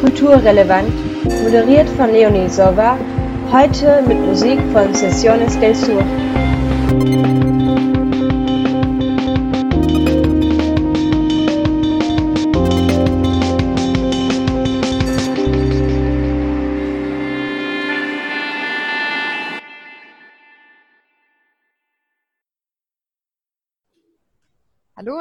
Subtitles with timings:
[0.00, 0.92] Kulturrelevant,
[1.44, 2.98] moderiert von Leonie Sova,
[3.52, 6.02] heute mit Musik von Sesiones del Sur.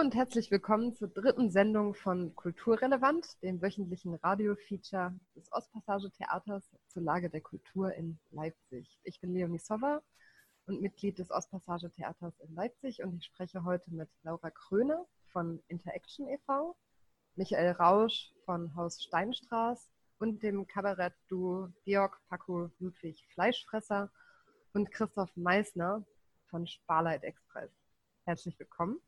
[0.04, 7.04] Und herzlich willkommen zur dritten Sendung von Kulturrelevant, dem wöchentlichen Radiofeature des Ostpassage Theaters zur
[7.04, 9.00] Lage der Kultur in Leipzig.
[9.06, 10.02] Ich bin Leonie Sova
[10.66, 15.64] und Mitglied des Ostpassage Theaters in Leipzig und ich spreche heute mit Laura Kröne von
[15.70, 16.76] Interaction e.V.,
[17.36, 19.90] Michael Rausch von Haus Steinstraß
[20.20, 24.12] und dem Kabarett-Duo Georg Paco Ludwig Fleischfresser
[24.74, 26.04] und Christoph Meissner
[26.48, 27.72] von Sparlight Express.
[28.26, 29.00] Herzlich willkommen.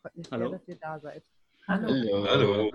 [0.00, 0.50] Freut mich Hallo.
[0.50, 1.24] sehr, dass ihr da seid.
[1.66, 2.26] Hallo.
[2.28, 2.70] Hallo.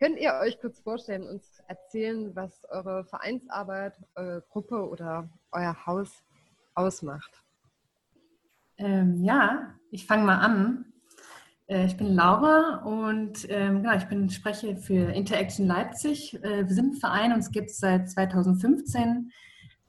[0.00, 6.22] Könnt ihr euch kurz vorstellen, uns erzählen, was eure Vereinsarbeit, eure Gruppe oder euer Haus
[6.74, 7.30] ausmacht?
[8.78, 10.86] Ähm, ja, ich fange mal an.
[11.66, 16.34] Äh, ich bin Laura und ähm, genau, ich bin, spreche für Interaction Leipzig.
[16.42, 19.30] Äh, wir sind ein Verein, uns gibt es seit 2015.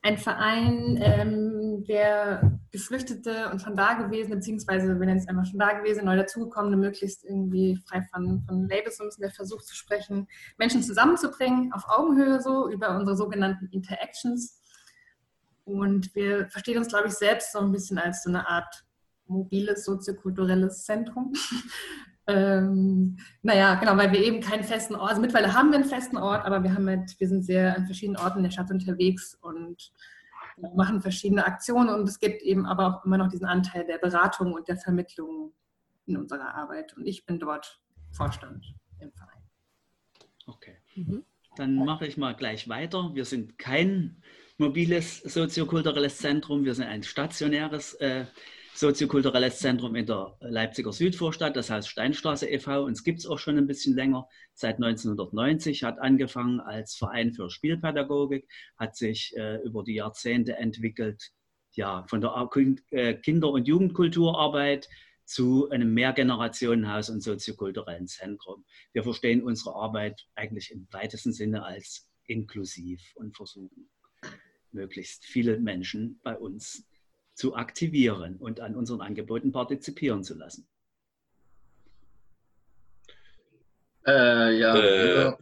[0.03, 5.73] Ein Verein, ähm, der Geflüchtete und von da gewesen, beziehungsweise nennen es einmal schon da
[5.73, 10.27] gewesen, neu dazugekommene, möglichst irgendwie frei von, von Labels bisschen der Versuch zu sprechen,
[10.57, 14.59] Menschen zusammenzubringen, auf Augenhöhe so, über unsere sogenannten Interactions.
[15.65, 18.83] Und wir verstehen uns, glaube ich, selbst so ein bisschen als so eine Art
[19.27, 21.33] mobiles soziokulturelles Zentrum.
[22.27, 26.17] Ähm, naja, genau, weil wir eben keinen festen Ort, also mittlerweile haben wir einen festen
[26.17, 29.37] Ort, aber wir haben halt, wir sind sehr an verschiedenen Orten in der Stadt unterwegs
[29.41, 29.91] und
[30.75, 34.53] machen verschiedene Aktionen und es gibt eben aber auch immer noch diesen Anteil der Beratung
[34.53, 35.53] und der Vermittlung
[36.05, 36.95] in unserer Arbeit.
[36.95, 39.41] Und ich bin dort Vorstand im Verein.
[40.45, 40.77] Okay.
[40.95, 41.23] Mhm.
[41.55, 43.11] Dann mache ich mal gleich weiter.
[43.13, 44.21] Wir sind kein
[44.57, 48.25] mobiles soziokulturelles Zentrum, wir sind ein stationäres äh,
[48.81, 52.83] soziokulturelles Zentrum in der Leipziger Südvorstadt, das heißt Steinstraße e.V.
[52.83, 57.51] Uns gibt es auch schon ein bisschen länger, seit 1990, hat angefangen als Verein für
[57.51, 61.29] Spielpädagogik, hat sich äh, über die Jahrzehnte entwickelt,
[61.73, 62.49] ja, von der
[62.89, 64.89] äh, Kinder- und Jugendkulturarbeit
[65.25, 68.65] zu einem Mehrgenerationenhaus und soziokulturellen Zentrum.
[68.93, 73.91] Wir verstehen unsere Arbeit eigentlich im weitesten Sinne als inklusiv und versuchen,
[74.71, 76.87] möglichst viele Menschen bei uns
[77.41, 80.67] zu aktivieren und an unseren Angeboten partizipieren zu lassen.
[84.05, 84.75] Äh, ja.
[84.75, 85.33] Äh.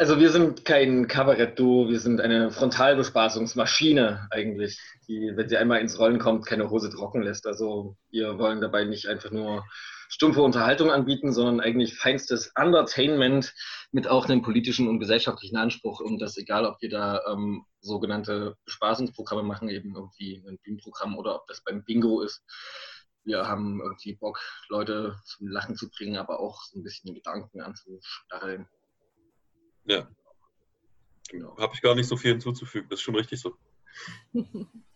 [0.00, 4.78] Also wir sind kein Kabarett-Duo, wir sind eine Frontalbespaßungsmaschine eigentlich,
[5.08, 7.48] die, wenn sie einmal ins Rollen kommt, keine Hose trocken lässt.
[7.48, 9.64] Also wir wollen dabei nicht einfach nur
[10.08, 13.54] stumpfe Unterhaltung anbieten, sondern eigentlich feinstes Entertainment
[13.92, 16.00] mit auch einem politischen und gesellschaftlichen Anspruch.
[16.00, 21.36] Und das egal, ob wir da ähm, sogenannte Bespaßungsprogramme machen, eben irgendwie ein Bühnenprogramm oder
[21.36, 22.42] ob das beim Bingo ist.
[23.24, 27.60] Wir haben irgendwie Bock, Leute zum Lachen zu bringen, aber auch so ein bisschen Gedanken
[27.60, 28.66] anzustacheln.
[29.84, 30.08] Ja.
[31.30, 31.56] Genau.
[31.58, 32.88] Habe ich gar nicht so viel hinzuzufügen.
[32.88, 33.54] Das ist schon richtig so.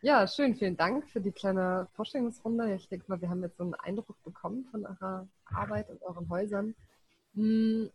[0.00, 2.72] Ja, schön, vielen Dank für die kleine Vorstellungsrunde.
[2.74, 6.28] Ich denke mal, wir haben jetzt so einen Eindruck bekommen von eurer Arbeit und euren
[6.28, 6.74] Häusern.
[7.34, 7.90] Hm,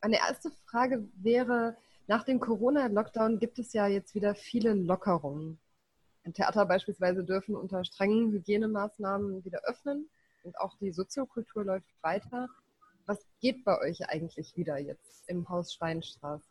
[0.00, 1.76] Meine erste Frage wäre,
[2.06, 5.58] nach dem Corona-Lockdown gibt es ja jetzt wieder viele Lockerungen.
[6.34, 10.08] Theater beispielsweise dürfen unter strengen Hygienemaßnahmen wieder öffnen
[10.44, 12.48] und auch die Soziokultur läuft weiter.
[13.06, 16.42] Was geht bei euch eigentlich wieder jetzt im Haus Steinstraß?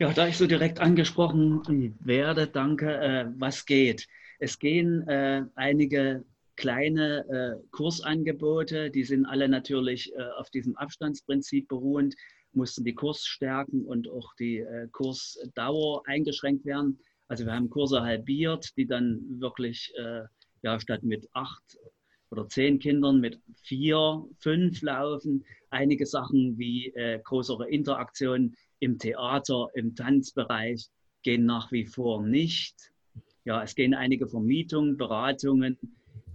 [0.00, 4.06] Ja, da ich so direkt angesprochen werde, danke, äh, was geht?
[4.38, 11.66] Es gehen äh, einige kleine äh, Kursangebote, die sind alle natürlich äh, auf diesem Abstandsprinzip
[11.66, 12.14] beruhend,
[12.52, 17.00] mussten die Kursstärken und auch die äh, Kursdauer eingeschränkt werden.
[17.26, 20.22] Also wir haben Kurse halbiert, die dann wirklich äh,
[20.62, 21.76] ja, statt mit acht
[22.30, 25.44] oder zehn Kindern mit vier, fünf laufen.
[25.70, 30.88] Einige Sachen wie äh, größere Interaktionen im Theater, im Tanzbereich
[31.22, 32.92] gehen nach wie vor nicht.
[33.44, 35.78] Ja, es gehen einige Vermietungen, Beratungen,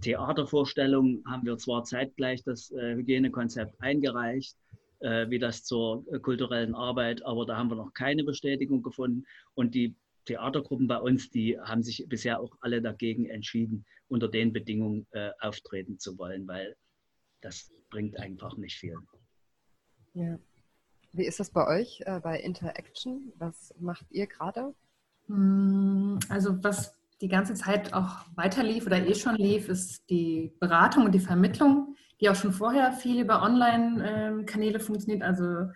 [0.04, 4.56] Theatervorstellungen haben wir zwar zeitgleich das äh, Hygienekonzept eingereicht,
[5.00, 9.24] äh, wie das zur äh, kulturellen Arbeit, aber da haben wir noch keine Bestätigung gefunden.
[9.54, 9.94] Und die
[10.26, 15.06] Theatergruppen bei uns, die haben sich bisher auch alle dagegen entschieden, unter den Bedingungen
[15.40, 16.76] auftreten zu wollen, weil
[17.40, 18.96] das bringt einfach nicht viel.
[20.14, 20.38] Ja.
[21.14, 23.32] Wie ist das bei euch äh, bei Interaction?
[23.38, 24.74] Was macht ihr gerade?
[25.28, 30.52] Hm, Also was die ganze Zeit auch weiter lief oder eh schon lief, ist die
[30.58, 35.68] Beratung und die Vermittlung, die auch schon vorher viel über Online-Kanäle funktioniert, also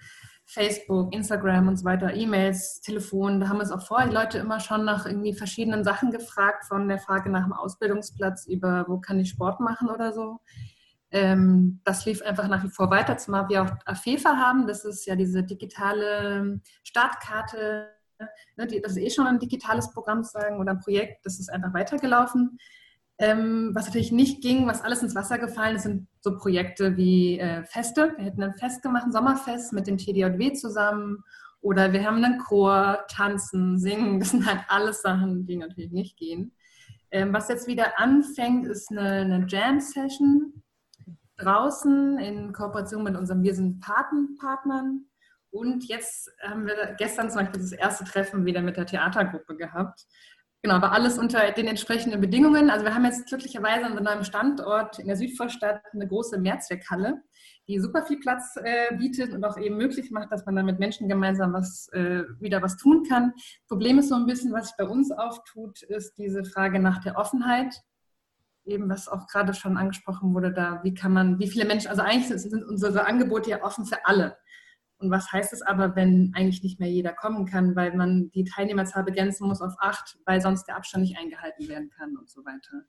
[0.45, 3.39] Facebook, Instagram und so weiter, E-Mails, Telefon.
[3.39, 6.89] Da haben es auch vorher die Leute immer schon nach irgendwie verschiedenen Sachen gefragt, von
[6.89, 10.41] der Frage nach dem Ausbildungsplatz über, wo kann ich Sport machen oder so.
[11.11, 14.67] Ähm, das lief einfach nach wie vor weiter, zumal wir auch AFEFA haben.
[14.67, 17.99] Das ist ja diese digitale Startkarte
[18.57, 21.73] Ne, das ist eh schon ein digitales Programm sagen oder ein Projekt, das ist einfach
[21.73, 22.59] weitergelaufen.
[23.21, 27.39] Ähm, was natürlich nicht ging, was alles ins Wasser gefallen ist, sind so Projekte wie
[27.39, 28.15] äh, Feste.
[28.17, 31.25] Wir hätten ein Fest gemacht, ein Sommerfest mit dem TDJW zusammen.
[31.61, 34.21] Oder wir haben einen Chor, tanzen, singen.
[34.21, 36.53] Das sind halt alles Sachen, die natürlich nicht gehen.
[37.11, 40.63] Ähm, was jetzt wieder anfängt, ist eine, eine Jam-Session
[41.39, 45.07] draußen in Kooperation mit unserem Wir sind Patenpartnern.
[45.51, 50.05] Und jetzt haben wir gestern zum Beispiel das erste Treffen wieder mit der Theatergruppe gehabt.
[50.63, 52.69] Genau, aber alles unter den entsprechenden Bedingungen.
[52.69, 57.23] Also wir haben jetzt glücklicherweise an einem Standort in der Südvorstadt eine große Mehrzweckhalle,
[57.69, 60.81] die super viel Platz äh, bietet und auch eben möglich macht, dass man dann mit
[60.81, 63.33] Menschen gemeinsam was, äh, wieder was tun kann.
[63.69, 67.17] Problem ist so ein bisschen, was sich bei uns auftut, ist diese Frage nach der
[67.17, 67.81] Offenheit.
[68.69, 72.03] Eben, was auch gerade schon angesprochen wurde, da, wie kann man, wie viele Menschen, also
[72.03, 74.37] eigentlich sind unsere Angebote ja offen für alle.
[74.99, 78.45] Und was heißt es aber, wenn eigentlich nicht mehr jeder kommen kann, weil man die
[78.45, 82.45] Teilnehmerzahl begrenzen muss auf acht, weil sonst der Abstand nicht eingehalten werden kann und so
[82.45, 82.85] weiter.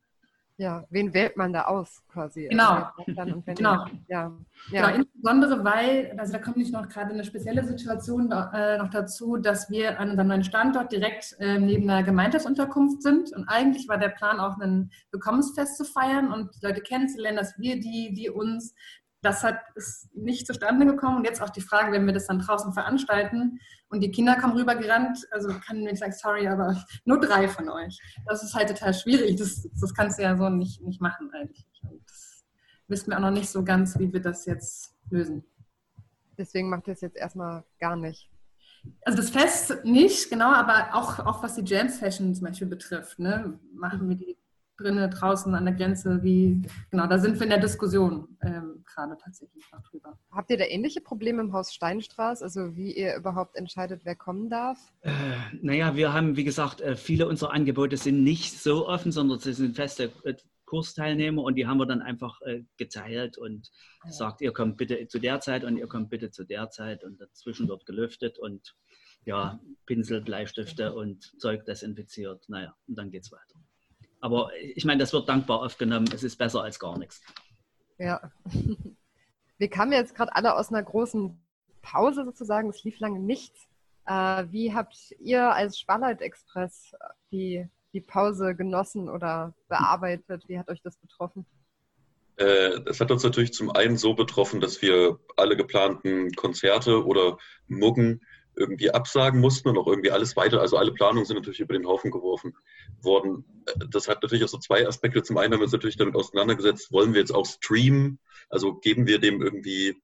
[0.59, 2.50] Ja, wen wählt man da aus quasi?
[2.50, 2.85] Genau.
[3.15, 3.85] Also genau.
[4.09, 4.29] Ja.
[4.71, 4.89] ja.
[4.89, 9.38] Genau, insbesondere weil, also da kommt nicht noch gerade eine spezielle Situation äh, noch dazu,
[9.38, 13.31] dass wir an unserem neuen Standort direkt äh, neben einer Gemeinschaftsunterkunft sind.
[13.31, 17.79] Und eigentlich war der Plan auch ein Willkommensfest zu feiern und Leute kennenzulernen, dass wir
[17.79, 18.75] die, die uns
[19.21, 21.18] das hat, ist nicht zustande gekommen.
[21.18, 24.56] Und jetzt auch die Frage, wenn wir das dann draußen veranstalten und die Kinder kommen
[24.56, 28.00] rübergerannt, also kann ich sagen, sorry, aber nur drei von euch.
[28.27, 29.36] Das ist halt total schwierig.
[29.38, 31.66] Das, das kannst du ja so nicht, nicht machen eigentlich.
[31.83, 32.45] Und das
[32.88, 35.44] wissen wir auch noch nicht so ganz, wie wir das jetzt lösen.
[36.38, 38.30] Deswegen macht ihr es jetzt erstmal gar nicht.
[39.01, 43.19] Also das Fest nicht, genau, aber auch, auch was die Jam Fashion zum Beispiel betrifft,
[43.19, 44.38] ne, machen wir die
[44.79, 46.61] drinnen, draußen an der Grenze, wie,
[46.91, 50.17] genau, da sind wir in der Diskussion ähm, gerade tatsächlich noch drüber.
[50.31, 54.49] Habt ihr da ähnliche Probleme im Haus Steinstraß, also wie ihr überhaupt entscheidet, wer kommen
[54.49, 54.79] darf?
[55.01, 55.11] Äh,
[55.61, 59.53] naja, wir haben, wie gesagt, äh, viele unserer Angebote sind nicht so offen, sondern sie
[59.53, 60.35] sind feste äh,
[60.65, 63.71] Kursteilnehmer und die haben wir dann einfach äh, geteilt und
[64.01, 64.11] ah, ja.
[64.11, 67.19] sagt, ihr kommt bitte zu der Zeit und ihr kommt bitte zu der Zeit und
[67.19, 68.75] dazwischen wird gelüftet und
[69.25, 72.47] ja, Pinsel, Bleistifte und Zeug desinfiziert.
[72.47, 73.58] Naja, und dann geht es weiter.
[74.21, 76.10] Aber ich meine, das wird dankbar aufgenommen.
[76.13, 77.21] Es ist besser als gar nichts.
[77.98, 78.31] Ja.
[79.57, 81.38] Wir kamen jetzt gerade alle aus einer großen
[81.81, 82.69] Pause sozusagen.
[82.69, 83.68] Es lief lange nichts.
[84.06, 86.94] Äh, wie habt ihr als Spannheit Express
[87.31, 90.48] die, die Pause genossen oder bearbeitet?
[90.48, 91.45] Wie hat euch das betroffen?
[92.38, 97.38] Äh, es hat uns natürlich zum einen so betroffen, dass wir alle geplanten Konzerte oder
[97.68, 98.21] Muggen
[98.59, 101.88] irgendwie absagen mussten und auch irgendwie alles weiter, also alle Planungen sind natürlich über den
[101.88, 102.56] Haufen geworfen
[103.01, 103.63] worden.
[103.89, 105.23] Das hat natürlich auch so zwei Aspekte.
[105.23, 108.19] Zum einen haben wir uns natürlich damit auseinandergesetzt, wollen wir jetzt auch streamen,
[108.50, 109.95] also geben wir dem irgendwie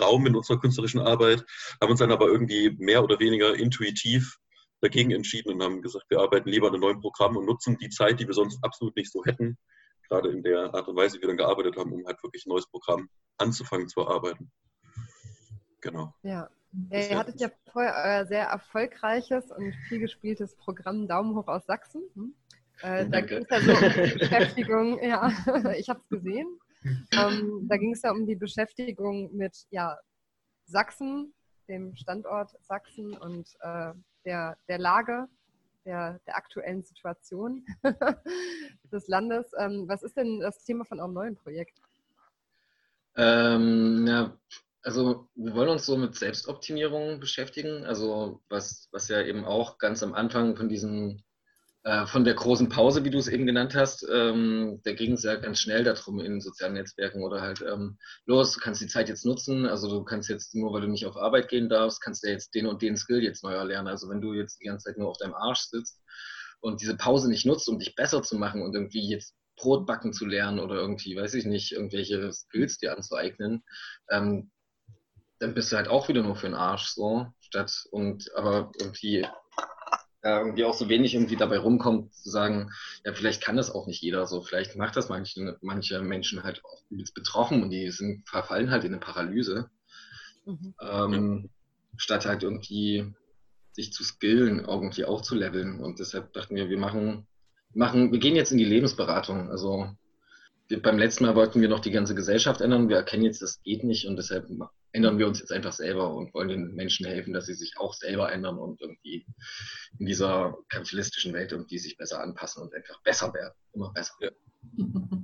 [0.00, 1.44] Raum in unserer künstlerischen Arbeit,
[1.80, 4.38] haben uns dann aber irgendwie mehr oder weniger intuitiv
[4.80, 7.88] dagegen entschieden und haben gesagt, wir arbeiten lieber an einem neuen Programm und nutzen die
[7.88, 9.58] Zeit, die wir sonst absolut nicht so hätten,
[10.08, 12.50] gerade in der Art und Weise, wie wir dann gearbeitet haben, um halt wirklich ein
[12.50, 14.50] neues Programm anzufangen zu erarbeiten.
[15.80, 16.14] Genau.
[16.22, 16.48] Ja,
[16.90, 22.02] Ihr hattet ja vorher euer sehr erfolgreiches und viel gespieltes Programm Daumen hoch aus Sachsen.
[22.14, 22.34] Hm?
[22.82, 25.28] Äh, da ging es ja so um die Beschäftigung, ja,
[25.78, 26.58] ich habe es gesehen.
[27.12, 29.98] Ähm, da ging es ja um die Beschäftigung mit ja,
[30.66, 31.34] Sachsen,
[31.68, 33.92] dem Standort Sachsen und äh,
[34.24, 35.26] der, der Lage,
[35.84, 37.64] der, der aktuellen Situation
[38.92, 39.50] des Landes.
[39.58, 41.80] Ähm, was ist denn das Thema von eurem neuen Projekt?
[43.16, 44.38] Ähm, ja,
[44.82, 50.02] also wir wollen uns so mit Selbstoptimierung beschäftigen, also was, was ja eben auch ganz
[50.02, 51.24] am Anfang von diesen,
[51.84, 55.24] äh, von der großen Pause, wie du es eben genannt hast, ähm, da ging es
[55.24, 59.08] ja ganz schnell darum in sozialen Netzwerken oder halt, ähm, los, du kannst die Zeit
[59.08, 62.22] jetzt nutzen, also du kannst jetzt, nur weil du nicht auf Arbeit gehen darfst, kannst
[62.22, 63.88] du jetzt den und den Skill jetzt neu erlernen.
[63.88, 66.00] Also wenn du jetzt die ganze Zeit nur auf deinem Arsch sitzt
[66.60, 70.12] und diese Pause nicht nutzt, um dich besser zu machen und irgendwie jetzt Brot backen
[70.12, 73.64] zu lernen oder irgendwie, weiß ich nicht, irgendwelche Skills dir anzueignen,
[74.08, 74.50] ähm,
[75.38, 79.26] dann bist du halt auch wieder nur für den Arsch so, statt und aber irgendwie
[80.24, 82.72] ja, irgendwie auch so wenig irgendwie dabei rumkommt, zu sagen,
[83.04, 86.64] ja, vielleicht kann das auch nicht jeder so, vielleicht macht das manche, manche Menschen halt
[86.64, 86.82] auch
[87.14, 89.70] betroffen und die sind, verfallen halt in eine Paralyse.
[90.44, 90.74] Mhm.
[90.80, 91.50] Ähm,
[91.96, 93.14] statt halt irgendwie
[93.72, 95.80] sich zu skillen, irgendwie auch zu leveln.
[95.80, 97.28] Und deshalb dachten wir, wir machen
[97.74, 99.50] machen, wir gehen jetzt in die Lebensberatung.
[99.50, 99.88] Also
[100.68, 102.88] wir, beim letzten Mal wollten wir noch die ganze Gesellschaft ändern.
[102.88, 104.48] Wir erkennen jetzt, das geht nicht und deshalb
[104.92, 107.94] ändern wir uns jetzt einfach selber und wollen den Menschen helfen, dass sie sich auch
[107.94, 109.26] selber ändern und irgendwie
[109.98, 113.54] in dieser kapitalistischen Welt irgendwie sich besser anpassen und einfach besser werden.
[113.74, 114.14] Immer besser.
[114.20, 114.30] Ja,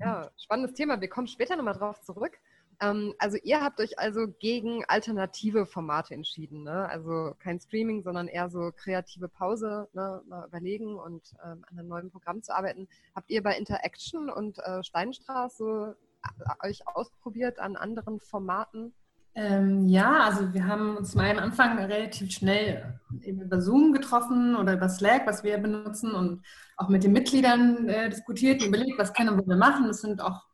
[0.01, 1.01] ja spannendes Thema.
[1.01, 2.39] Wir kommen später nochmal drauf zurück.
[2.81, 6.89] Ähm, also ihr habt euch also gegen alternative Formate entschieden, ne?
[6.89, 10.23] Also kein Streaming, sondern eher so kreative Pause, ne?
[10.27, 12.89] mal überlegen und ähm, an einem neuen Programm zu arbeiten.
[13.15, 18.93] Habt ihr bei Interaction und äh, Steinstraße äh, euch ausprobiert an anderen Formaten?
[19.37, 24.55] Ähm, ja, also wir haben uns mal am Anfang relativ schnell eben über Zoom getroffen
[24.55, 26.45] oder über Slack, was wir benutzen und
[26.77, 29.89] auch mit den Mitgliedern äh, diskutiert und überlegt, was können wir machen.
[29.89, 30.45] Das sind auch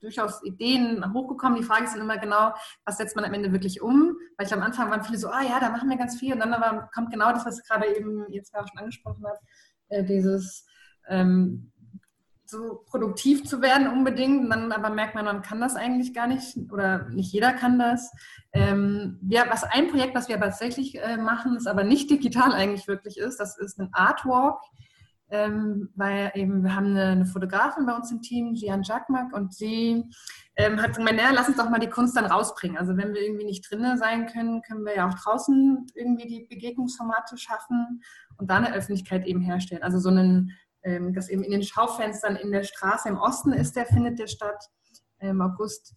[0.00, 1.60] durchaus Ideen hochgekommen.
[1.60, 2.52] Die Frage ist dann immer genau,
[2.84, 4.16] was setzt man am Ende wirklich um?
[4.36, 6.32] Weil ich am Anfang waren viele so, ah ja, da machen wir ganz viel.
[6.32, 9.38] Und dann aber kommt genau das, was gerade eben jetzt auch schon angesprochen hat,
[9.88, 10.66] äh, dieses
[11.08, 11.69] ähm,
[12.50, 14.50] so produktiv zu werden unbedingt.
[14.52, 18.12] Dann aber merkt man, man kann das eigentlich gar nicht oder nicht jeder kann das.
[18.52, 22.88] Ähm, wir, was ein Projekt, was wir tatsächlich äh, machen, ist aber nicht digital eigentlich
[22.88, 24.60] wirklich ist, das ist ein Artwalk
[25.30, 29.54] ähm, weil eben wir haben eine, eine, Fotografin bei uns im Team, Gian Jakmak, und
[29.54, 30.04] sie
[30.56, 32.76] ähm, hat gesagt, naja, lass uns doch mal die Kunst dann rausbringen.
[32.76, 36.46] Also wenn wir irgendwie nicht drinnen sein können, können wir ja auch draußen irgendwie die
[36.48, 38.02] Begegnungsformate schaffen
[38.38, 39.82] und da eine Öffentlichkeit eben herstellen.
[39.82, 43.76] Also so einen, ähm, das eben in den Schaufenstern in der Straße im Osten ist,
[43.76, 44.68] der findet der statt
[45.20, 45.94] im August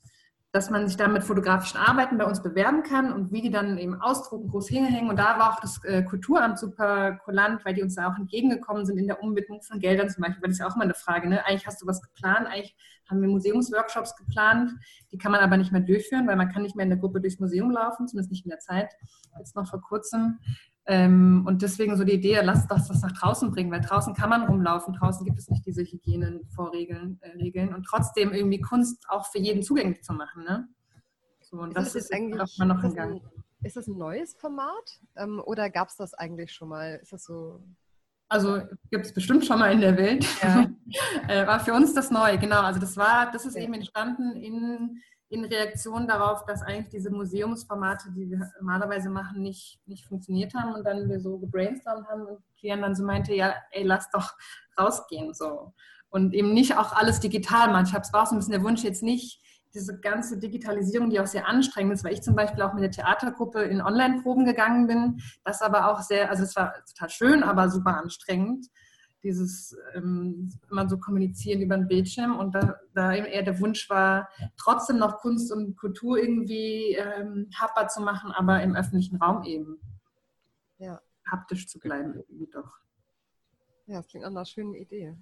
[0.54, 3.80] dass man sich dann mit fotografischen Arbeiten bei uns bewerben kann und wie die dann
[3.80, 5.10] eben ausdrucken, groß hingehängen.
[5.10, 8.86] Und da war auch das äh, Kulturamt super kulant, weil die uns da auch entgegengekommen
[8.86, 10.44] sind in der Umwidmung von Geldern zum Beispiel.
[10.44, 11.28] Weil das ist ja auch mal eine Frage.
[11.28, 11.44] Ne?
[11.44, 12.76] Eigentlich hast du was geplant, eigentlich
[13.10, 14.72] haben wir Museumsworkshops geplant,
[15.12, 17.20] die kann man aber nicht mehr durchführen, weil man kann nicht mehr in der Gruppe
[17.20, 18.94] durchs Museum laufen, zumindest nicht in der Zeit.
[19.40, 20.38] Jetzt noch vor kurzem.
[20.86, 24.30] Ähm, und deswegen so die Idee, lasst das, das nach draußen bringen, weil draußen kann
[24.30, 29.26] man rumlaufen, draußen gibt es nicht diese Hygienenvorregeln äh, Regeln, und trotzdem irgendwie Kunst auch
[29.32, 30.44] für jeden zugänglich zu machen.
[30.44, 30.68] Ne?
[31.42, 33.22] So, und ist das, das ist eigentlich auch mal noch im Gang.
[33.62, 37.00] Ist das ein neues Format ähm, oder gab es das eigentlich schon mal?
[37.02, 37.64] Ist das so
[38.34, 40.26] also gibt es bestimmt schon mal in der Welt.
[40.42, 40.66] Ja.
[41.28, 42.62] Äh, war für uns das neu, genau.
[42.62, 43.64] Also das war, das ist ja.
[43.64, 45.02] eben entstanden in
[45.34, 50.74] in Reaktion darauf, dass eigentlich diese Museumsformate, die wir normalerweise machen, nicht, nicht funktioniert haben
[50.74, 54.32] und dann wir so gebrainstormt haben und Kian dann so meinte, ja, ey, lass doch
[54.80, 55.74] rausgehen so.
[56.10, 57.86] Und eben nicht auch alles digital machen.
[57.88, 59.42] Ich habe es war so ein bisschen der Wunsch jetzt nicht,
[59.74, 62.92] diese ganze Digitalisierung, die auch sehr anstrengend ist, weil ich zum Beispiel auch mit der
[62.92, 67.70] Theatergruppe in Online-Proben gegangen bin, das aber auch sehr, also es war total schön, aber
[67.70, 68.68] super anstrengend
[69.24, 73.90] dieses ähm, immer so kommunizieren über den Bildschirm und da, da eben eher der Wunsch
[73.90, 79.44] war, trotzdem noch Kunst und Kultur irgendwie ähm, happbar zu machen, aber im öffentlichen Raum
[79.44, 79.80] eben
[80.78, 81.00] ja.
[81.32, 82.72] haptisch zu bleiben irgendwie doch.
[83.88, 85.16] Ja, das klingt nach einer schönen Idee.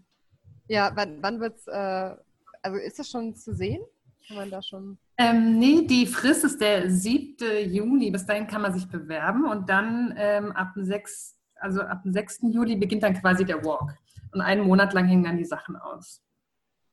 [0.68, 2.16] Ja, wann, wann wird es, äh,
[2.62, 3.84] also ist das schon zu sehen?
[4.28, 4.98] Kann man da schon...
[5.18, 7.70] Ähm, nee, die Frist ist der 7.
[7.72, 8.12] Juni.
[8.12, 12.14] Bis dahin kann man sich bewerben und dann ähm, ab dem 6 also ab dem
[12.14, 12.40] 6.
[12.52, 13.96] Juli beginnt dann quasi der Walk.
[14.32, 16.22] Und einen Monat lang hängen dann die Sachen aus.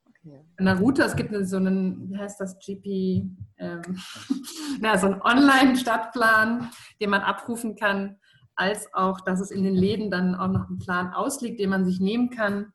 [0.09, 0.45] Okay.
[0.59, 3.25] In der Route, es gibt so einen, wie heißt das, GP,
[3.59, 3.83] ähm,
[4.81, 6.71] na, so einen Online-Stadtplan,
[7.01, 8.17] den man abrufen kann,
[8.57, 11.85] als auch, dass es in den Läden dann auch noch einen Plan ausliegt, den man
[11.85, 12.73] sich nehmen kann,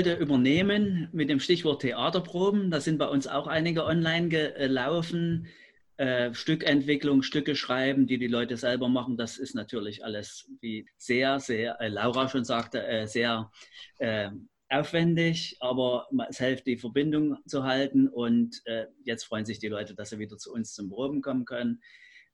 [0.00, 2.70] Wollte übernehmen mit dem Stichwort Theaterproben.
[2.70, 5.46] Da sind bei uns auch einige online gelaufen.
[5.98, 11.38] Äh, Stückentwicklung, Stücke schreiben, die die Leute selber machen, das ist natürlich alles wie sehr,
[11.38, 13.50] sehr, äh, Laura schon sagte, äh, sehr
[13.98, 14.30] äh,
[14.70, 18.08] aufwendig, aber es hilft, die Verbindung zu halten.
[18.08, 21.44] Und äh, jetzt freuen sich die Leute, dass sie wieder zu uns zum Proben kommen
[21.44, 21.82] können.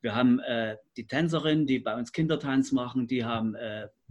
[0.02, 3.56] Wir haben äh, die Tänzerin, die bei uns Kindertanz machen, die haben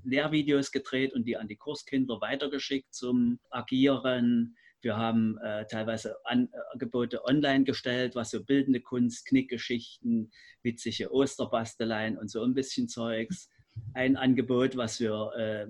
[0.06, 4.56] Lehrvideos gedreht und die an die Kurskinder weitergeschickt zum Agieren.
[4.82, 12.30] Wir haben äh, teilweise Angebote online gestellt, was so bildende Kunst, Knickgeschichten, witzige Osterbasteleien und
[12.30, 13.50] so ein bisschen Zeugs.
[13.94, 15.68] Ein Angebot, was wir äh,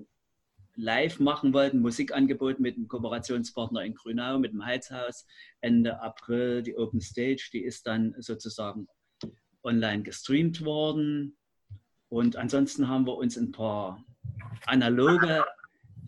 [0.76, 5.26] live machen wollten, Musikangebot mit einem Kooperationspartner in Grünau, mit dem Heizhaus.
[5.60, 8.86] Ende April die Open Stage, die ist dann sozusagen
[9.62, 11.36] online gestreamt worden.
[12.08, 14.04] Und ansonsten haben wir uns ein paar
[14.66, 15.44] analoge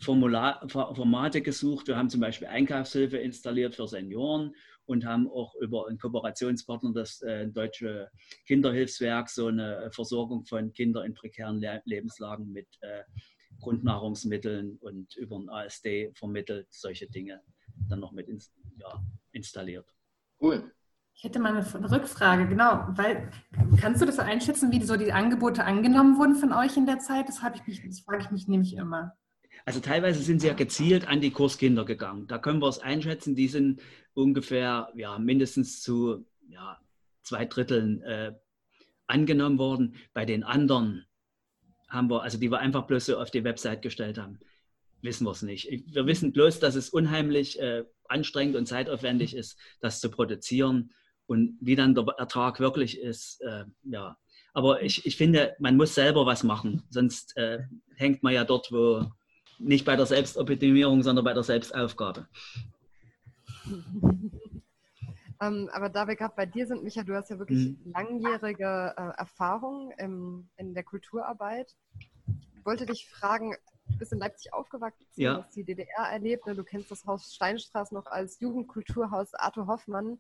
[0.01, 1.89] Formular, Formate gesucht.
[1.89, 4.55] Wir haben zum Beispiel Einkaufshilfe installiert für Senioren
[4.87, 8.09] und haben auch über einen Kooperationspartner, das äh, Deutsche
[8.47, 13.03] Kinderhilfswerk, so eine Versorgung von Kindern in prekären Le Lebenslagen mit äh,
[13.61, 17.43] Grundnahrungsmitteln und über ein ASD vermittelt, solche Dinge
[17.89, 19.03] dann noch mit ins, ja,
[19.33, 19.95] installiert.
[20.41, 20.73] Cool.
[21.19, 23.29] Ich hätte mal eine Rückfrage, genau, weil
[23.81, 27.29] kannst du das einschätzen, wie so die Angebote angenommen wurden von euch in der Zeit?
[27.29, 29.17] Das, ich mich, das frage ich mich nämlich immer.
[29.67, 32.29] Also teilweise sind sie ja gezielt an die Kurskinder gegangen.
[32.29, 33.83] Da können wir es einschätzen, die sind
[34.15, 36.79] ungefähr ja, mindestens zu ja,
[37.25, 38.35] zwei Dritteln äh,
[39.09, 39.97] angenommen worden.
[40.15, 41.05] Bei den anderen
[41.89, 44.39] haben wir, also die wir einfach bloß so auf die Website gestellt haben,
[45.03, 45.69] wissen wir es nicht.
[45.69, 50.93] Wir wissen bloß, dass es unheimlich äh, anstrengend und zeitaufwendig ist, das zu produzieren.
[51.29, 54.17] Und wie dann der Ertrag wirklich ist, äh, ja.
[54.55, 57.59] Aber ich, ich finde, man muss selber was machen, sonst äh,
[57.97, 59.05] hängt man ja dort, wo
[59.59, 62.27] nicht bei der Selbstoptimierung, sondern bei der Selbstaufgabe.
[65.43, 67.93] ähm, aber da wir gerade bei dir sind, Micha, du hast ja wirklich mhm.
[67.93, 71.77] langjährige äh, Erfahrung im, in der Kulturarbeit.
[72.27, 73.55] Ich wollte dich fragen,
[73.87, 75.45] du bist in Leipzig aufgewachsen, ja.
[75.45, 76.55] hast die DDR erlebt, ne?
[76.55, 80.19] du kennst das Haus Steinstraße noch als Jugendkulturhaus Arthur Hoffmann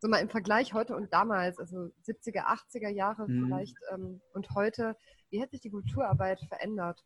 [0.00, 3.46] so mal im Vergleich heute und damals, also 70er, 80er Jahre mhm.
[3.46, 4.96] vielleicht ähm, und heute,
[5.30, 7.04] wie hat sich die Kulturarbeit verändert?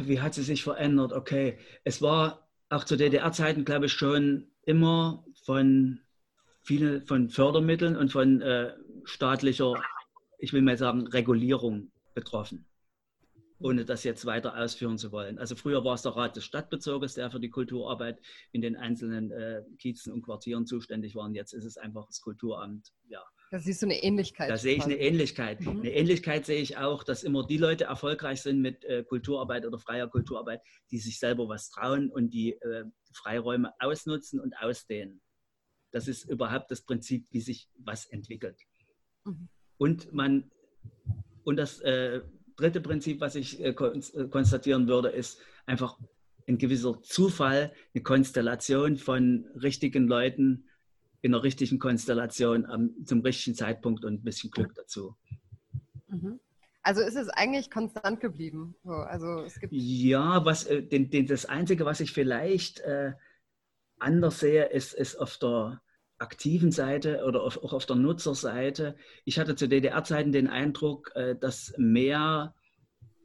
[0.00, 1.12] Wie hat sie sich verändert?
[1.12, 6.00] Okay, es war auch zu DDR-Zeiten, glaube ich, schon immer von
[6.62, 8.74] vielen von Fördermitteln und von äh,
[9.04, 9.74] staatlicher,
[10.38, 12.66] ich will mal sagen, Regulierung betroffen
[13.60, 15.38] ohne das jetzt weiter ausführen zu wollen.
[15.38, 18.18] Also früher war es der Rat des Stadtbezirges, der für die Kulturarbeit
[18.52, 21.24] in den einzelnen äh, Kiezen und Quartieren zuständig war.
[21.24, 22.92] Und jetzt ist es einfach das Kulturamt.
[23.08, 23.22] Ja.
[23.50, 24.48] Da siehst du eine Ähnlichkeit.
[24.48, 25.60] Da sehe ich eine Ähnlichkeit.
[25.60, 25.80] Mhm.
[25.80, 29.78] Eine Ähnlichkeit sehe ich auch, dass immer die Leute erfolgreich sind mit äh, Kulturarbeit oder
[29.78, 35.20] freier Kulturarbeit, die sich selber was trauen und die äh, Freiräume ausnutzen und ausdehnen.
[35.90, 38.58] Das ist überhaupt das Prinzip, wie sich was entwickelt.
[39.24, 39.48] Mhm.
[39.76, 40.50] Und man
[41.42, 42.20] und das äh,
[42.60, 45.98] dritte Prinzip, was ich äh, äh, konstatieren würde, ist einfach
[46.46, 50.64] ein gewisser Zufall, eine Konstellation von richtigen Leuten
[51.22, 55.16] in einer richtigen Konstellation am, zum richtigen Zeitpunkt und ein bisschen Glück dazu.
[56.08, 56.40] Mhm.
[56.82, 58.74] Also ist es eigentlich konstant geblieben?
[58.84, 63.12] So, also es gibt ja, was, äh, den, den, das Einzige, was ich vielleicht äh,
[63.98, 65.82] anders sehe, ist, ist auf der
[66.20, 68.94] aktiven Seite oder auf, auch auf der Nutzerseite.
[69.24, 72.54] Ich hatte zu DDR-Zeiten den Eindruck, äh, dass mehr,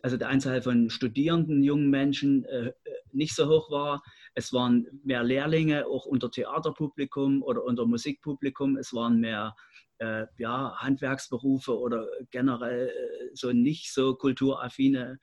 [0.02, 2.72] also der Anzahl von Studierenden, jungen Menschen äh,
[3.12, 4.02] nicht so hoch war.
[4.34, 8.78] Es waren mehr Lehrlinge, auch unter Theaterpublikum oder unter Musikpublikum.
[8.78, 9.56] Es waren mehr
[9.98, 12.92] äh, ja, Handwerksberufe oder generell
[13.34, 15.20] so nicht so kulturaffine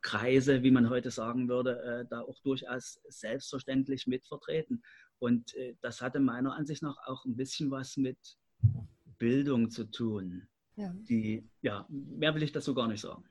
[0.00, 4.82] Kreise, wie man heute sagen würde, da auch durchaus selbstverständlich mitvertreten.
[5.18, 8.18] Und äh, das hatte meiner Ansicht nach auch ein bisschen was mit
[9.18, 10.48] Bildung zu tun.
[10.76, 10.94] Ja.
[11.08, 13.24] Die, ja, mehr will ich dazu gar nicht sagen.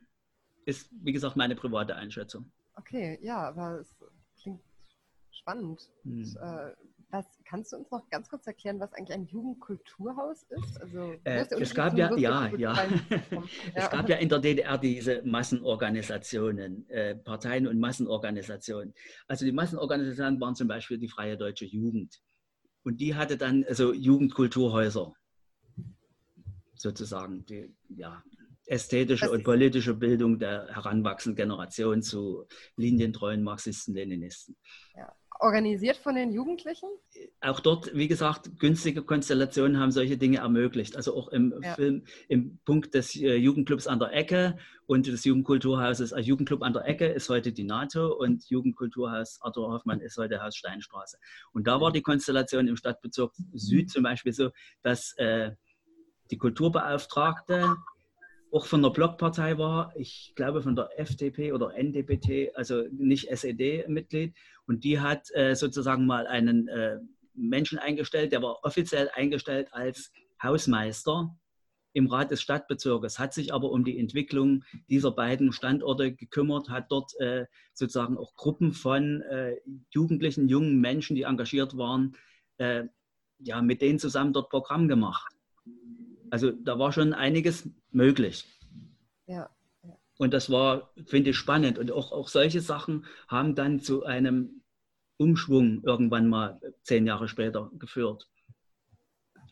[0.65, 2.51] Ist, wie gesagt, meine private Einschätzung.
[2.75, 3.95] Okay, ja, aber es
[4.41, 4.61] klingt
[5.31, 5.89] spannend.
[6.03, 6.11] Hm.
[6.11, 6.75] Und, äh,
[7.09, 10.81] was, kannst du uns noch ganz kurz erklären, was eigentlich ein Jugendkulturhaus ist?
[10.81, 12.77] Also, äh, es gab ja, ja, ja.
[13.73, 18.93] es gab ja in der DDR diese Massenorganisationen, äh, Parteien und Massenorganisationen.
[19.27, 22.21] Also die Massenorganisationen waren zum Beispiel die Freie Deutsche Jugend.
[22.83, 25.13] Und die hatte dann also Jugendkulturhäuser
[26.75, 27.45] sozusagen.
[27.45, 28.23] Die, ja,
[28.67, 34.55] ästhetische und politische Bildung der heranwachsenden Generation zu linientreuen Marxisten, Leninisten.
[34.95, 35.13] Ja.
[35.39, 36.89] Organisiert von den Jugendlichen?
[37.41, 40.95] Auch dort, wie gesagt, günstige Konstellationen haben solche Dinge ermöglicht.
[40.95, 41.75] Also auch im ja.
[41.75, 46.11] Film, im Punkt des äh, Jugendclubs an der Ecke und des Jugendkulturhauses.
[46.11, 50.41] Also Jugendclub an der Ecke ist heute die NATO und Jugendkulturhaus Arthur Hoffmann ist heute
[50.41, 51.19] Haus Steinstraße.
[51.53, 54.49] Und da war die Konstellation im Stadtbezirk Süd zum Beispiel so,
[54.81, 55.51] dass äh,
[56.31, 57.75] die Kulturbeauftragte
[58.51, 64.35] auch von der Blockpartei war, ich glaube von der FDP oder NDPT, also nicht SED-Mitglied.
[64.65, 66.97] Und die hat äh, sozusagen mal einen äh,
[67.33, 71.35] Menschen eingestellt, der war offiziell eingestellt als Hausmeister
[71.93, 76.91] im Rat des Stadtbezirkes, hat sich aber um die Entwicklung dieser beiden Standorte gekümmert, hat
[76.91, 79.55] dort äh, sozusagen auch Gruppen von äh,
[79.89, 82.15] Jugendlichen, jungen Menschen, die engagiert waren,
[82.57, 82.83] äh,
[83.39, 85.33] ja, mit denen zusammen dort Programm gemacht.
[86.29, 88.45] Also da war schon einiges möglich.
[89.25, 89.49] Ja.
[90.17, 91.77] Und das war, finde ich, spannend.
[91.77, 94.63] Und auch, auch solche Sachen haben dann zu einem
[95.17, 98.27] Umschwung irgendwann mal zehn Jahre später geführt.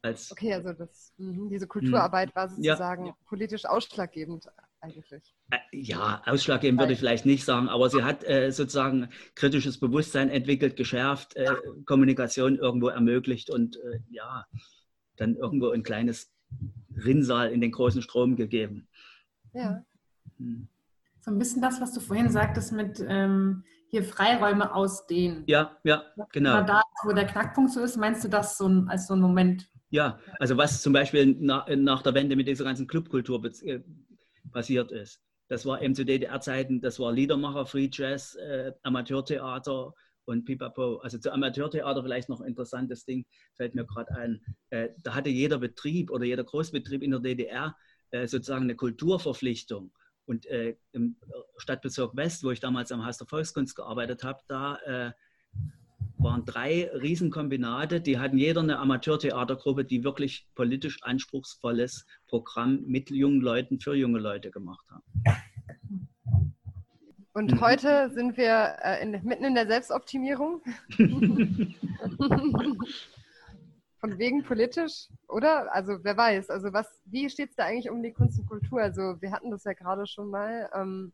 [0.01, 3.17] Als, okay, also das, mh, diese Kulturarbeit war sozusagen ja.
[3.25, 4.47] politisch ausschlaggebend
[4.79, 5.33] eigentlich.
[5.49, 10.29] Äh, ja, ausschlaggebend würde ich vielleicht nicht sagen, aber sie hat äh, sozusagen kritisches Bewusstsein
[10.29, 14.45] entwickelt, geschärft, äh, Kommunikation irgendwo ermöglicht und äh, ja,
[15.15, 16.34] dann irgendwo ein kleines
[16.95, 18.87] Rinnsal in den großen Strom gegeben.
[19.53, 19.83] Ja.
[20.37, 20.67] Hm.
[21.21, 25.43] So ein bisschen das, was du vorhin sagtest mit ähm, hier Freiräume ausdehnen.
[25.47, 26.61] Ja, ja, genau.
[26.63, 29.67] Da, wo der Knackpunkt so ist, meinst du das so als so ein Moment?
[29.89, 33.79] Ja, also was zum Beispiel nach, nach der Wende mit dieser ganzen Clubkultur äh,
[34.51, 35.21] passiert ist.
[35.47, 39.93] Das war eben zu DDR-Zeiten, das war Liedermacher, Free Jazz, äh, Amateurtheater,
[40.25, 40.97] und Pipapo.
[40.97, 44.41] Also zu Amateurtheater vielleicht noch ein interessantes Ding, fällt mir gerade ein.
[44.69, 47.75] Äh, da hatte jeder Betrieb oder jeder Großbetrieb in der DDR
[48.11, 49.91] äh, sozusagen eine Kulturverpflichtung.
[50.25, 51.17] Und äh, im
[51.57, 55.11] Stadtbezirk West, wo ich damals am Haus der Volkskunst gearbeitet habe, da äh,
[56.17, 63.41] waren drei Riesenkombinate, die hatten jeder eine Amateurtheatergruppe, die wirklich politisch anspruchsvolles Programm mit jungen
[63.41, 65.03] Leuten für junge Leute gemacht haben.
[67.35, 67.59] Und mhm.
[67.59, 70.61] heute sind wir äh, in, mitten in der Selbstoptimierung.
[73.99, 75.73] Von wegen politisch, oder?
[75.73, 76.49] Also wer weiß.
[76.49, 78.81] Also was, wie steht es da eigentlich um die Kunst und Kultur?
[78.81, 80.69] Also wir hatten das ja gerade schon mal.
[80.73, 81.11] Ähm,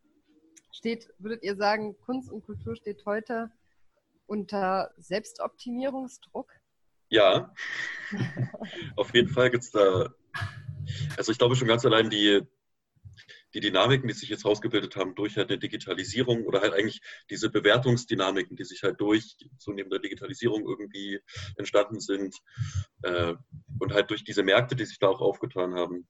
[0.72, 3.50] steht, würdet ihr sagen, Kunst und Kultur steht heute
[4.28, 6.52] unter Selbstoptimierungsdruck?
[7.10, 7.52] Ja,
[8.96, 10.14] auf jeden Fall gibt es da,
[11.18, 12.46] also ich glaube schon ganz allein die,
[13.54, 17.50] die Dynamiken, die sich jetzt rausgebildet haben durch halt eine Digitalisierung oder halt eigentlich diese
[17.50, 21.20] Bewertungsdynamiken, die sich halt durch zunehmende Digitalisierung irgendwie
[21.58, 22.36] entstanden sind
[23.04, 23.34] äh,
[23.80, 26.08] und halt durch diese Märkte, die sich da auch aufgetan haben,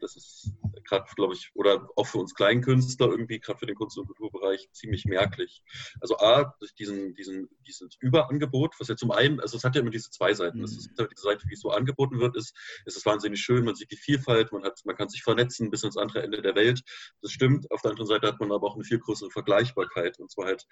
[0.00, 0.52] das ist
[0.84, 4.68] gerade, glaube ich, oder auch für uns Kleinkünstler irgendwie, gerade für den Kunst- und Kulturbereich,
[4.72, 5.62] ziemlich merklich.
[6.00, 9.80] Also A, durch diesen, diesen, dieses Überangebot, was ja zum einen, also es hat ja
[9.80, 10.60] immer diese zwei Seiten.
[10.60, 13.64] Das ist halt diese Seite, wie es so angeboten wird, ist, ist es wahnsinnig schön,
[13.64, 16.54] man sieht die Vielfalt, man, hat, man kann sich vernetzen bis ans andere Ende der
[16.54, 16.82] Welt.
[17.22, 17.70] Das stimmt.
[17.70, 20.66] Auf der anderen Seite hat man aber auch eine viel größere Vergleichbarkeit und zwar halt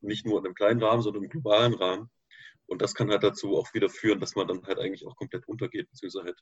[0.00, 2.10] nicht nur in einem kleinen Rahmen, sondern im globalen Rahmen.
[2.72, 5.46] Und das kann halt dazu auch wieder führen, dass man dann halt eigentlich auch komplett
[5.46, 6.38] untergeht, beziehungsweise halt,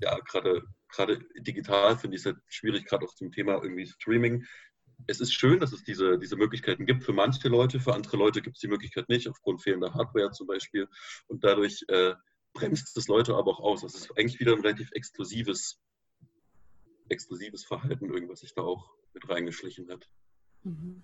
[0.00, 4.46] ja, gerade, gerade digital finde ich es halt schwierig, gerade auch zum Thema irgendwie Streaming.
[5.06, 8.40] Es ist schön, dass es diese, diese Möglichkeiten gibt für manche Leute, für andere Leute
[8.40, 10.88] gibt es die Möglichkeit nicht, aufgrund fehlender Hardware zum Beispiel.
[11.26, 12.14] Und dadurch äh,
[12.54, 13.82] bremst es Leute aber auch aus.
[13.82, 15.78] Das ist eigentlich wieder ein relativ exklusives,
[17.10, 20.08] exklusives Verhalten, irgendwas sich da auch mit reingeschlichen hat.
[20.62, 21.02] Mhm.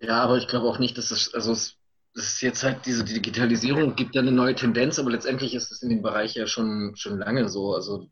[0.00, 1.78] Ja, aber ich glaube auch nicht, dass es, also es
[2.14, 5.90] ist jetzt halt diese Digitalisierung gibt ja eine neue Tendenz, aber letztendlich ist es in
[5.90, 7.74] dem Bereich ja schon, schon lange so.
[7.74, 8.08] Also,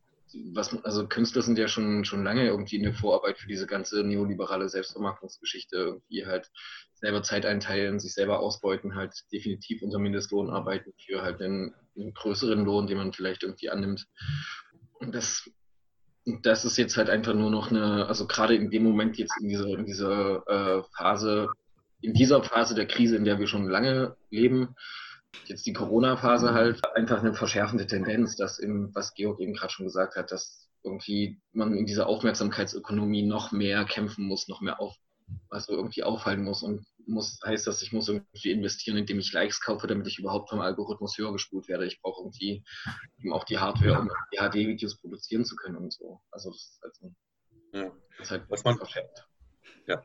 [0.53, 4.05] was, also Künstler sind ja schon, schon lange irgendwie in der Vorarbeit für diese ganze
[4.05, 6.51] neoliberale Selbstvermarktungsgeschichte, irgendwie halt
[6.95, 12.15] selber Zeit einteilen, sich selber ausbeuten, halt definitiv unter Mindestlohn arbeiten für halt einen, einen
[12.15, 14.07] größeren Lohn, den man vielleicht irgendwie annimmt.
[14.95, 15.51] Und das,
[16.43, 19.49] das ist jetzt halt einfach nur noch eine, also gerade in dem Moment jetzt in
[19.49, 21.49] dieser, in dieser äh, Phase,
[22.01, 24.75] in dieser Phase der Krise, in der wir schon lange leben,
[25.45, 29.87] jetzt die Corona-Phase halt einfach eine verschärfende Tendenz, dass im, was Georg eben gerade schon
[29.87, 34.95] gesagt hat, dass irgendwie man in dieser Aufmerksamkeitsökonomie noch mehr kämpfen muss, noch mehr auf,
[35.51, 39.61] also irgendwie aufhalten muss und muss, heißt das, ich muss irgendwie investieren, indem ich Likes
[39.61, 41.87] kaufe, damit ich überhaupt vom Algorithmus höher gespult werde.
[41.87, 42.65] Ich brauche irgendwie
[43.19, 46.21] eben auch die Hardware, um die HD-Videos produzieren zu können und so.
[46.31, 47.15] Also das ist also,
[47.73, 47.93] ja.
[48.19, 48.79] das ist halt was man,
[49.87, 50.03] ja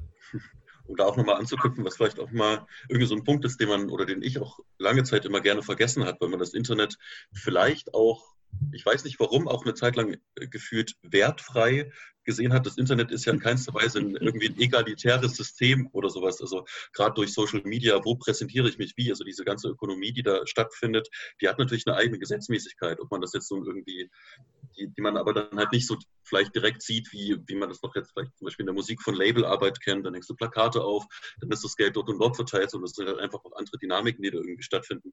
[0.85, 3.69] um da auch nochmal anzuknüpfen, was vielleicht auch mal irgendwie so ein Punkt ist, den
[3.69, 6.97] man oder den ich auch lange Zeit immer gerne vergessen hat, weil man das Internet
[7.33, 8.35] vielleicht auch
[8.73, 11.91] ich weiß nicht warum, auch eine Zeit lang äh, gefühlt wertfrei
[12.23, 12.65] gesehen hat.
[12.65, 16.39] Das Internet ist ja in keinster Weise ein, irgendwie ein egalitäres System oder sowas.
[16.41, 19.09] Also gerade durch Social Media, wo präsentiere ich mich wie?
[19.09, 21.09] Also diese ganze Ökonomie, die da stattfindet,
[21.41, 22.99] die hat natürlich eine eigene Gesetzmäßigkeit.
[22.99, 24.09] Ob man das jetzt so irgendwie,
[24.77, 27.81] die, die man aber dann halt nicht so vielleicht direkt sieht, wie, wie man das
[27.81, 30.05] noch jetzt vielleicht zum Beispiel in der Musik von Labelarbeit kennt.
[30.05, 31.05] Dann hängst du Plakate auf,
[31.39, 33.77] dann ist das Geld dort und dort verteilt und das sind halt einfach auch andere
[33.79, 35.11] Dynamiken, die da irgendwie stattfinden,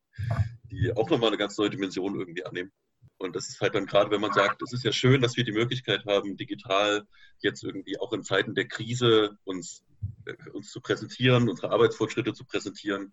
[0.70, 2.72] die auch nochmal eine ganz neue Dimension irgendwie annehmen.
[3.18, 5.44] Und das ist halt dann gerade, wenn man sagt, es ist ja schön, dass wir
[5.44, 7.06] die Möglichkeit haben, digital
[7.40, 9.84] jetzt irgendwie auch in Zeiten der Krise uns,
[10.24, 13.12] äh, uns zu präsentieren, unsere Arbeitsfortschritte zu präsentieren,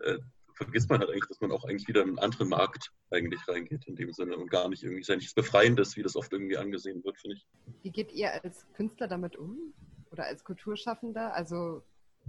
[0.00, 0.18] äh,
[0.56, 3.86] vergisst man halt eigentlich, dass man auch eigentlich wieder in einen anderen Markt eigentlich reingeht
[3.86, 7.04] in dem Sinne und gar nicht irgendwie ja nichts Befreiendes, wie das oft irgendwie angesehen
[7.04, 7.46] wird, finde ich.
[7.82, 9.74] Wie geht ihr als Künstler damit um
[10.10, 11.34] oder als Kulturschaffender?
[11.34, 11.82] Also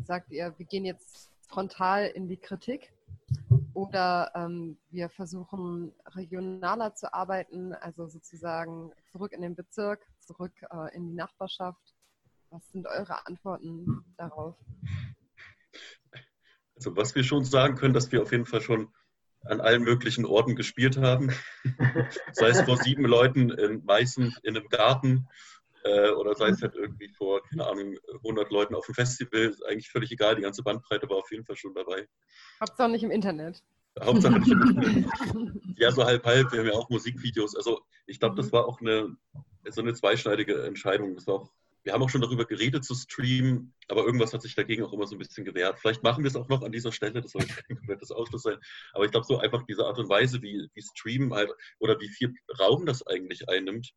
[0.04, 2.92] sagt ihr, wir gehen jetzt frontal in die Kritik
[3.74, 10.96] oder ähm, wir versuchen regionaler zu arbeiten, also sozusagen zurück in den Bezirk, zurück äh,
[10.96, 11.94] in die Nachbarschaft.
[12.50, 14.56] Was sind eure Antworten darauf?
[16.76, 18.92] Also was wir schon sagen können, dass wir auf jeden Fall schon
[19.44, 21.32] an allen möglichen Orten gespielt haben.
[22.34, 25.28] sei es vor sieben Leuten in Meißen in einem Garten
[25.88, 29.42] äh, oder sei es halt irgendwie vor, keine Ahnung, 100 Leuten auf dem Festival.
[29.42, 32.08] Ist eigentlich völlig egal, die ganze Bandbreite war auf jeden Fall schon dabei.
[32.60, 33.64] Hauptsache nicht im Internet.
[34.00, 35.06] Hauptsache nicht im Internet.
[35.78, 36.52] ja, so halb halb.
[36.52, 37.56] Wir haben ja auch Musikvideos.
[37.56, 39.16] Also ich glaube, das war auch eine,
[39.70, 41.16] so eine zweischneidige Entscheidung.
[41.16, 41.52] Das war auch,
[41.84, 45.08] wir haben auch schon darüber geredet zu streamen, aber irgendwas hat sich dagegen auch immer
[45.08, 45.80] so ein bisschen gewehrt.
[45.80, 48.58] Vielleicht machen wir es auch noch an dieser Stelle, das soll kein komplettes Ausschluss sein.
[48.92, 52.10] Aber ich glaube, so einfach diese Art und Weise, wie, wie Streamen halt oder wie
[52.10, 53.94] viel Raum das eigentlich einnimmt,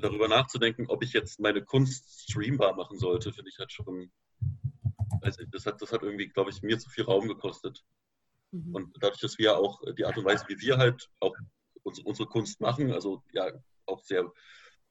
[0.00, 4.10] darüber nachzudenken, ob ich jetzt meine Kunst streambar machen sollte, finde ich halt schon.
[5.20, 7.84] Also das hat, das hat irgendwie, glaube ich, mir zu viel Raum gekostet.
[8.50, 8.74] Mhm.
[8.74, 11.34] Und dadurch, dass wir auch die Art und Weise, wie wir halt auch
[11.82, 13.50] unsere Kunst machen, also ja
[13.86, 14.30] auch sehr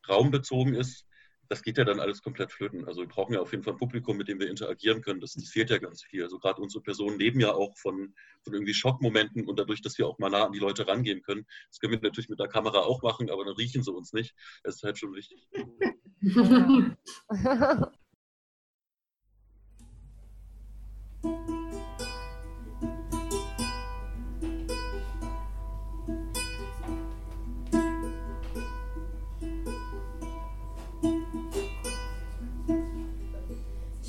[0.07, 1.05] raumbezogen ist,
[1.53, 2.85] das geht ja dann alles komplett flöten.
[2.85, 5.21] Also wir brauchen ja auf jeden Fall ein Publikum, mit dem wir interagieren können.
[5.21, 6.23] Das, das fehlt ja ganz viel.
[6.23, 10.07] Also gerade unsere Personen leben ja auch von, von irgendwie Schockmomenten und dadurch, dass wir
[10.07, 11.45] auch mal nah an die Leute rangehen können.
[11.69, 14.33] Das können wir natürlich mit der Kamera auch machen, aber dann riechen sie uns nicht.
[14.63, 15.47] Das ist halt schon wichtig.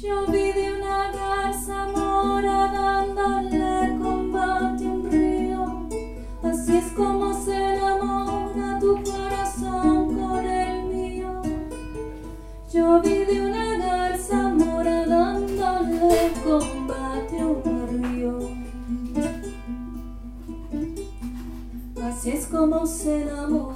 [0.05, 5.89] Yo vi de una garza mora dándole combate a un río.
[6.43, 11.41] Así es como se enamora tu corazón con el mío.
[12.71, 18.39] Yo vi de una garza mora dándole combate a un río.
[22.03, 23.74] Así es como se enamora.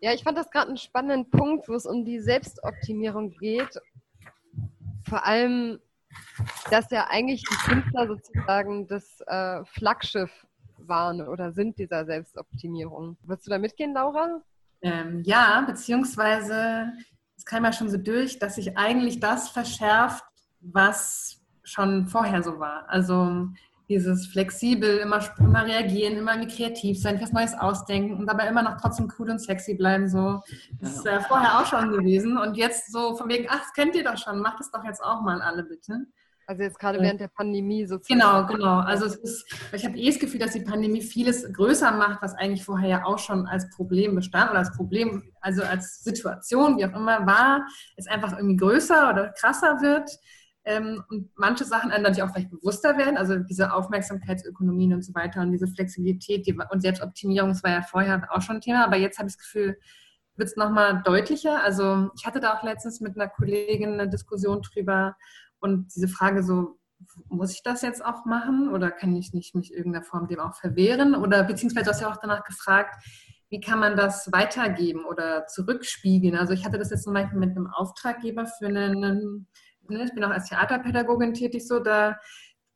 [0.00, 3.78] Ja, ich fand das gerade einen spannenden Punkt, wo es um die Selbstoptimierung geht.
[5.06, 5.78] Vor allem,
[6.70, 10.46] dass ja eigentlich die Künstler sozusagen das äh, Flaggschiff
[10.78, 13.18] waren oder sind dieser Selbstoptimierung.
[13.22, 14.40] Würdest du da mitgehen, Laura?
[14.82, 16.92] Ähm, ja, beziehungsweise
[17.36, 20.24] es kam ja schon so durch, dass sich eigentlich das verschärft,
[20.60, 22.88] was schon vorher so war.
[22.88, 23.48] Also
[23.90, 28.62] dieses flexibel, immer, immer reagieren, immer irgendwie kreativ sein, was Neues ausdenken und dabei immer
[28.62, 30.08] noch trotzdem cool und sexy bleiben.
[30.08, 30.40] So.
[30.80, 32.38] Das ist äh, vorher auch schon gewesen.
[32.38, 35.02] Und jetzt so von wegen, ach, das kennt ihr doch schon, macht es doch jetzt
[35.02, 36.06] auch mal alle bitte.
[36.46, 38.20] Also jetzt gerade während der Pandemie sozusagen.
[38.20, 38.80] Genau, genau.
[38.80, 42.34] Also es ist, ich habe eh das Gefühl, dass die Pandemie vieles größer macht, was
[42.34, 46.86] eigentlich vorher ja auch schon als Problem bestand oder als Problem, also als Situation, wie
[46.86, 47.66] auch immer war,
[47.96, 50.10] es einfach irgendwie größer oder krasser wird.
[50.64, 55.14] Ähm, und manche Sachen einem natürlich auch vielleicht bewusster werden, also diese Aufmerksamkeitsökonomien und so
[55.14, 58.84] weiter und diese Flexibilität die, und Selbstoptimierung, das war ja vorher auch schon ein Thema,
[58.84, 59.78] aber jetzt habe ich das Gefühl,
[60.36, 61.62] wird es nochmal deutlicher.
[61.62, 65.16] Also ich hatte da auch letztens mit einer Kollegin eine Diskussion drüber
[65.60, 66.78] und diese Frage so,
[67.28, 70.54] muss ich das jetzt auch machen oder kann ich nicht mich irgendeiner Form dem auch
[70.54, 71.14] verwehren?
[71.14, 72.94] Oder beziehungsweise du hast ja auch danach gefragt,
[73.48, 76.36] wie kann man das weitergeben oder zurückspiegeln?
[76.36, 79.48] Also ich hatte das jetzt zum Beispiel mit einem Auftraggeber für einen,
[79.90, 82.18] ich bin auch als Theaterpädagogin tätig, so da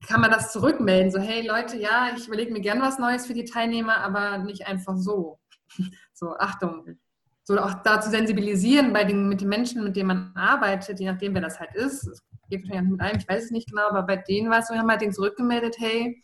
[0.07, 3.35] kann man das zurückmelden, so hey Leute, ja, ich überlege mir gern was Neues für
[3.35, 5.39] die Teilnehmer, aber nicht einfach so.
[6.17, 6.97] So, Achtung.
[7.43, 11.11] So auch da zu sensibilisieren bei den, mit den Menschen, mit denen man arbeitet, je
[11.11, 12.07] nachdem, wer das halt ist.
[12.07, 14.69] Es geht wahrscheinlich mit einem, ich weiß es nicht genau, aber bei denen war es
[14.69, 16.23] so, wir haben halt denen zurückgemeldet, hey,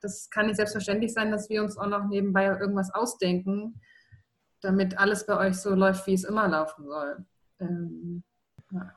[0.00, 3.80] das kann nicht selbstverständlich sein, dass wir uns auch noch nebenbei irgendwas ausdenken,
[4.60, 7.26] damit alles bei euch so läuft, wie es immer laufen soll.
[7.58, 8.22] Ähm.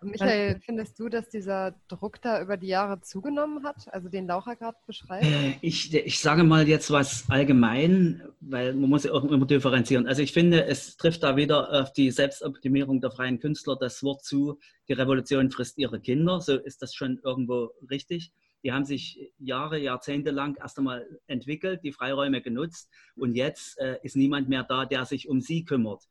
[0.02, 4.56] Michael, findest du, dass dieser Druck da über die Jahre zugenommen hat, also den Laura
[4.56, 5.26] gerade beschreibt?
[5.26, 10.08] Äh, Ich, ich sage mal jetzt was allgemein, weil man muss ja auch immer differenzieren.
[10.08, 14.24] Also ich finde, es trifft da wieder auf die Selbstoptimierung der freien Künstler das Wort
[14.24, 16.42] zu, die Revolution frisst ihre Kinder.
[16.42, 18.32] So ist das schon irgendwo richtig.
[18.64, 23.98] Die haben sich Jahre, Jahrzehnte lang erst einmal entwickelt, die Freiräume genutzt und jetzt äh,
[24.02, 26.04] ist niemand mehr da, der sich um sie kümmert.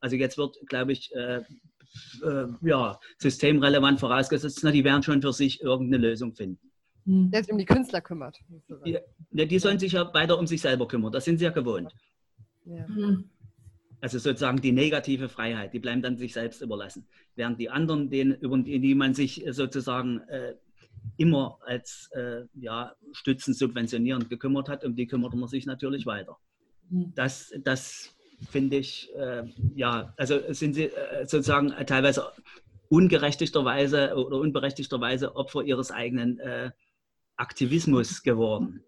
[0.00, 1.42] Also jetzt wird, glaube ich, äh,
[2.22, 6.70] äh, ja, systemrelevant vorausgesetzt, na, die werden schon für sich irgendeine Lösung finden.
[7.06, 7.30] Hm.
[7.30, 8.38] Der sich um die Künstler kümmert.
[9.30, 11.92] ne, die sollen sich ja weiter um sich selber kümmern, das sind sie ja gewohnt.
[12.64, 12.86] Ja.
[12.86, 13.30] Hm.
[14.02, 17.06] Also sozusagen die negative Freiheit, die bleibt dann sich selbst überlassen.
[17.36, 20.54] Während die anderen, denen, über die, die man sich sozusagen äh,
[21.16, 26.38] immer als äh, ja, stützend, subventionierend gekümmert hat, um die kümmert man sich natürlich weiter.
[26.88, 27.12] Mhm.
[27.14, 28.16] Das, das
[28.48, 32.32] finde ich, äh, ja, also sind sie äh, sozusagen teilweise
[32.88, 36.70] ungerechtigterweise oder unberechtigterweise Opfer ihres eigenen äh,
[37.36, 38.82] Aktivismus geworden.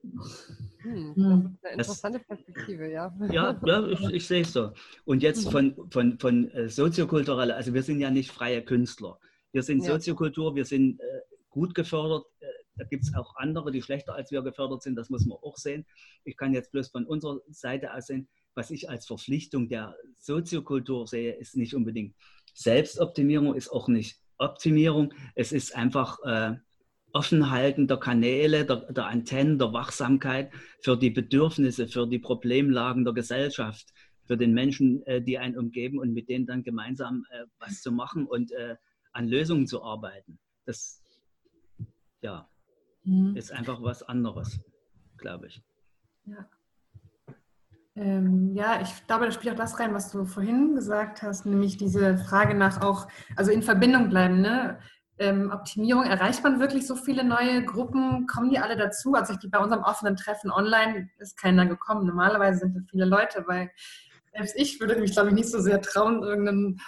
[0.82, 1.58] Hm, Hm.
[1.62, 3.14] das ist eine interessante Perspektive, ja.
[3.30, 4.72] Ja, ja ich, ich sehe es so.
[5.04, 9.18] Und jetzt von, von, von äh, soziokultureller, also wir sind ja nicht freie Künstler.
[9.52, 9.92] Wir sind Ja.
[9.92, 11.04] Soziokultur, wir sind äh,
[11.50, 12.26] gut gefördert.
[12.40, 12.46] Äh,
[12.76, 15.56] da gibt es auch andere, die schlechter als wir gefördert sind, das muss man auch
[15.56, 15.86] sehen.
[16.24, 21.06] Ich kann jetzt bloß von unserer Seite aus sehen, was ich als Verpflichtung der Soziokultur
[21.06, 22.14] sehe, ist nicht unbedingt
[22.54, 25.12] Selbstoptimierung, ist auch nicht Optimierung.
[25.34, 26.56] Es ist einfach äh,
[27.12, 30.50] Offenhalten der Kanäle, der, der Antennen, der Wachsamkeit
[30.80, 33.92] für die Bedürfnisse, für die Problemlagen der Gesellschaft,
[34.24, 37.92] für den Menschen, äh, die einen umgeben und mit denen dann gemeinsam äh, was zu
[37.92, 38.76] machen und äh,
[39.12, 40.38] an Lösungen zu arbeiten.
[40.64, 41.02] Das
[42.22, 42.48] ja,
[43.04, 43.36] Mhm.
[43.36, 44.60] ist einfach was anderes,
[45.16, 45.62] glaube ich.
[46.26, 46.48] Ja.
[47.94, 51.76] Ähm, ja, ich glaube, da spielt auch das rein, was du vorhin gesagt hast, nämlich
[51.76, 54.78] diese Frage nach auch, also in Verbindung bleiben, ne?
[55.18, 58.26] Ähm, Optimierung, erreicht man wirklich so viele neue Gruppen?
[58.26, 59.12] Kommen die alle dazu?
[59.14, 62.06] Also ich, bei unserem offenen Treffen online ist keiner gekommen.
[62.06, 63.70] Normalerweise sind da viele Leute, weil
[64.34, 66.80] selbst ich würde mich, glaube ich, nicht so sehr trauen, irgendeinen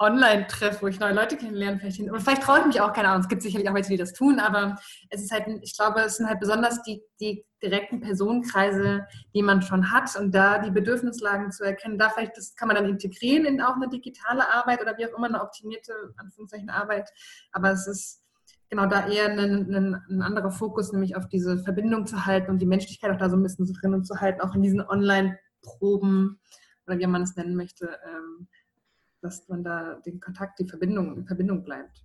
[0.00, 2.10] Online-Treff, wo ich neue Leute kennenlerne, vielleicht hin.
[2.10, 4.14] Und vielleicht traue ich mich auch, keine Ahnung, es gibt sicherlich auch welche, die das
[4.14, 4.76] tun, aber
[5.10, 9.60] es ist halt, ich glaube, es sind halt besonders die, die direkten Personenkreise, die man
[9.60, 13.44] schon hat und da die Bedürfnislagen zu erkennen, da vielleicht, das kann man dann integrieren
[13.44, 17.10] in auch eine digitale Arbeit oder wie auch immer eine optimierte, Anführungszeichen, Arbeit,
[17.52, 18.22] aber es ist
[18.70, 22.58] genau da eher ein, ein, ein anderer Fokus, nämlich auf diese Verbindung zu halten und
[22.60, 26.40] die Menschlichkeit auch da so ein bisschen drin zu halten, auch in diesen Online-Proben
[26.86, 28.48] oder wie man es nennen möchte, ähm,
[29.20, 32.04] dass man da den Kontakt, die Verbindung, in Verbindung bleibt.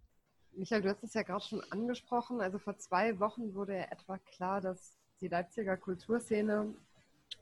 [0.53, 2.41] Michael, du hast es ja gerade schon angesprochen.
[2.41, 6.73] Also vor zwei Wochen wurde ja etwa klar, dass die Leipziger Kulturszene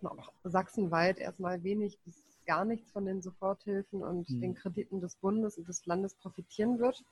[0.01, 4.41] und auch sachsenweit erstmal wenig bis gar nichts von den Soforthilfen und Mhm.
[4.41, 7.03] den Krediten des Bundes und des Landes profitieren wird.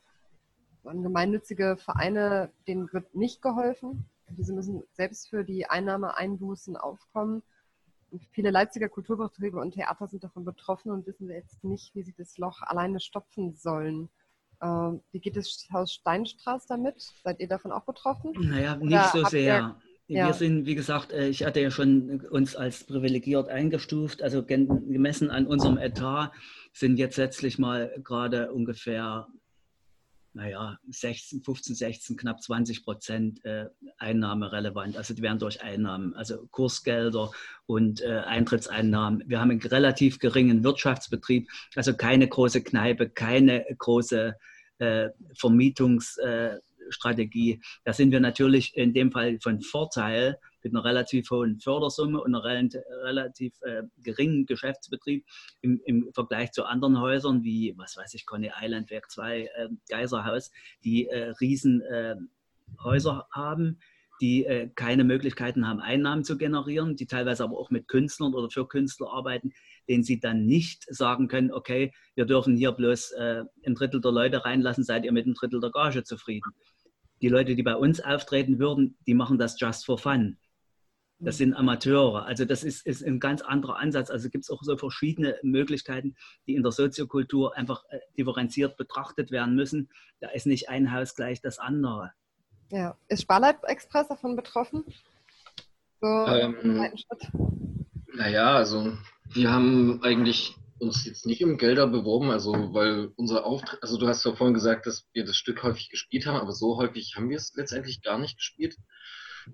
[0.83, 4.05] An gemeinnützige Vereine, denen wird nicht geholfen.
[4.29, 7.43] Diese müssen selbst für die Einnahmeeinbußen aufkommen.
[8.31, 12.37] Viele Leipziger Kulturbetriebe und Theater sind davon betroffen und wissen jetzt nicht, wie sie das
[12.37, 14.09] Loch alleine stopfen sollen.
[14.61, 17.01] Ähm, wie geht es Haus Steinstraß damit?
[17.23, 18.33] Seid ihr davon auch betroffen?
[18.37, 19.81] Naja, Oder nicht so habt ihr- sehr.
[20.07, 20.27] Ja.
[20.27, 24.21] Wir sind, wie gesagt, äh, ich hatte ja schon uns als privilegiert eingestuft.
[24.21, 26.33] Also gemessen an unserem Etat
[26.73, 29.27] sind jetzt letztlich mal gerade ungefähr,
[30.33, 33.65] naja, 16, 15, 16, knapp 20 Prozent äh,
[33.97, 34.95] einnahmerelevant.
[34.97, 37.31] Also die werden durch Einnahmen, also Kursgelder
[37.65, 39.23] und äh, Eintrittseinnahmen.
[39.27, 44.35] Wir haben einen relativ geringen Wirtschaftsbetrieb, also keine große Kneipe, keine große
[44.79, 47.61] äh, Vermietungsstrategie.
[47.83, 52.35] Da sind wir natürlich in dem Fall von Vorteil mit einer relativ hohen Fördersumme und
[52.35, 55.25] einer relativ, äh, geringen Geschäftsbetrieb
[55.61, 59.47] im, im Vergleich zu anderen Häusern wie, was weiß ich, Coney Island, Werk 2, äh,
[59.89, 60.51] Geiserhaus,
[60.83, 62.15] die äh, riesen äh,
[63.31, 63.79] haben,
[64.21, 68.49] die äh, keine Möglichkeiten haben, Einnahmen zu generieren, die teilweise aber auch mit Künstlern oder
[68.49, 69.51] für Künstler arbeiten,
[69.89, 74.11] denen sie dann nicht sagen können, okay, wir dürfen hier bloß äh, ein Drittel der
[74.11, 76.51] Leute reinlassen, seid ihr mit einem Drittel der Gage zufrieden.
[77.21, 80.37] Die Leute, die bei uns auftreten würden, die machen das just for fun.
[81.23, 82.25] Das sind Amateure.
[82.25, 84.09] Also das ist, ist ein ganz anderer Ansatz.
[84.09, 86.15] Also gibt es auch so verschiedene Möglichkeiten,
[86.47, 89.89] die in der Soziokultur einfach äh, differenziert betrachtet werden müssen.
[90.19, 92.11] Da ist nicht ein Haus gleich das andere.
[92.71, 92.97] Ja.
[93.07, 94.83] Ist Sparleib Express davon betroffen?
[95.99, 96.89] So Ähm?
[98.13, 98.97] Naja, also
[99.33, 104.07] wir haben eigentlich uns jetzt nicht um Gelder beworben, also weil unser Auftritt, also du
[104.07, 107.29] hast ja vorhin gesagt, dass wir das Stück häufig gespielt haben, aber so häufig haben
[107.29, 108.77] wir es letztendlich gar nicht gespielt.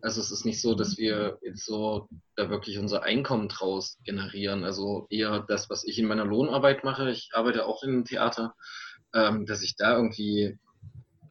[0.02, 4.64] Also es ist nicht so, dass wir jetzt so da wirklich unser Einkommen draus generieren.
[4.64, 7.10] Also eher das, was ich in meiner Lohnarbeit mache.
[7.12, 8.56] Ich arbeite auch in einem Theater,
[9.14, 10.58] ähm, dass ich da irgendwie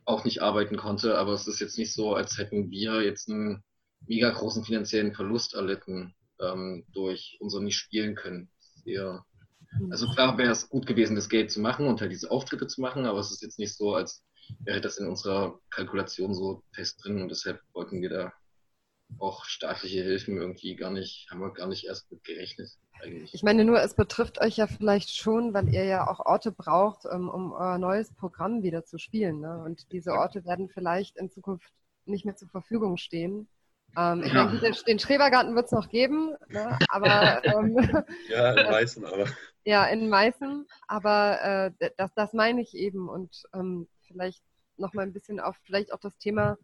[0.04, 1.18] auch nicht arbeiten konnte.
[1.18, 3.62] Aber es ist jetzt nicht so, als hätten wir jetzt einen
[4.06, 8.50] mega großen finanziellen Verlust erlitten ähm, durch unser nicht spielen können.
[8.84, 9.24] Eher,
[9.90, 12.80] also klar wäre es gut gewesen, das Geld zu machen und halt diese Auftritte zu
[12.80, 14.22] machen, aber es ist jetzt nicht so, als
[14.60, 18.32] wäre das in unserer Kalkulation so fest drin und deshalb wollten wir da
[19.18, 23.32] auch staatliche Hilfen irgendwie gar nicht, haben wir gar nicht erst mit gerechnet eigentlich.
[23.32, 27.04] Ich meine nur, es betrifft euch ja vielleicht schon, weil ihr ja auch Orte braucht,
[27.10, 29.40] ähm, um euer neues Programm wieder zu spielen.
[29.40, 29.62] Ne?
[29.64, 31.70] Und diese Orte werden vielleicht in Zukunft
[32.06, 33.48] nicht mehr zur Verfügung stehen.
[33.96, 34.44] Ähm, ich Ja.
[34.46, 36.78] meine, den, den Schrebergarten wird es noch geben, ne?
[36.88, 37.76] aber ähm,
[38.28, 39.26] Ja, in Weißen, aber.
[39.64, 40.66] ja, in Meißen.
[40.88, 43.08] Aber äh, das, das meine ich eben.
[43.08, 44.42] Und ähm, vielleicht
[44.76, 46.56] noch mal ein bisschen auf vielleicht auch das Thema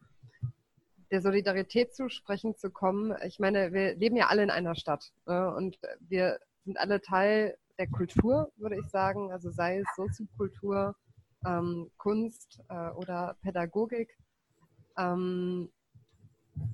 [1.13, 3.15] der Solidarität zu sprechen zu kommen.
[3.27, 5.55] Ich meine, wir leben ja alle in einer Stadt ne?
[5.55, 9.31] und wir sind alle Teil der Kultur, würde ich sagen.
[9.31, 10.97] Also sei es Soziokultur,
[11.45, 14.17] ähm, Kunst äh, oder Pädagogik.
[14.97, 15.71] Ähm,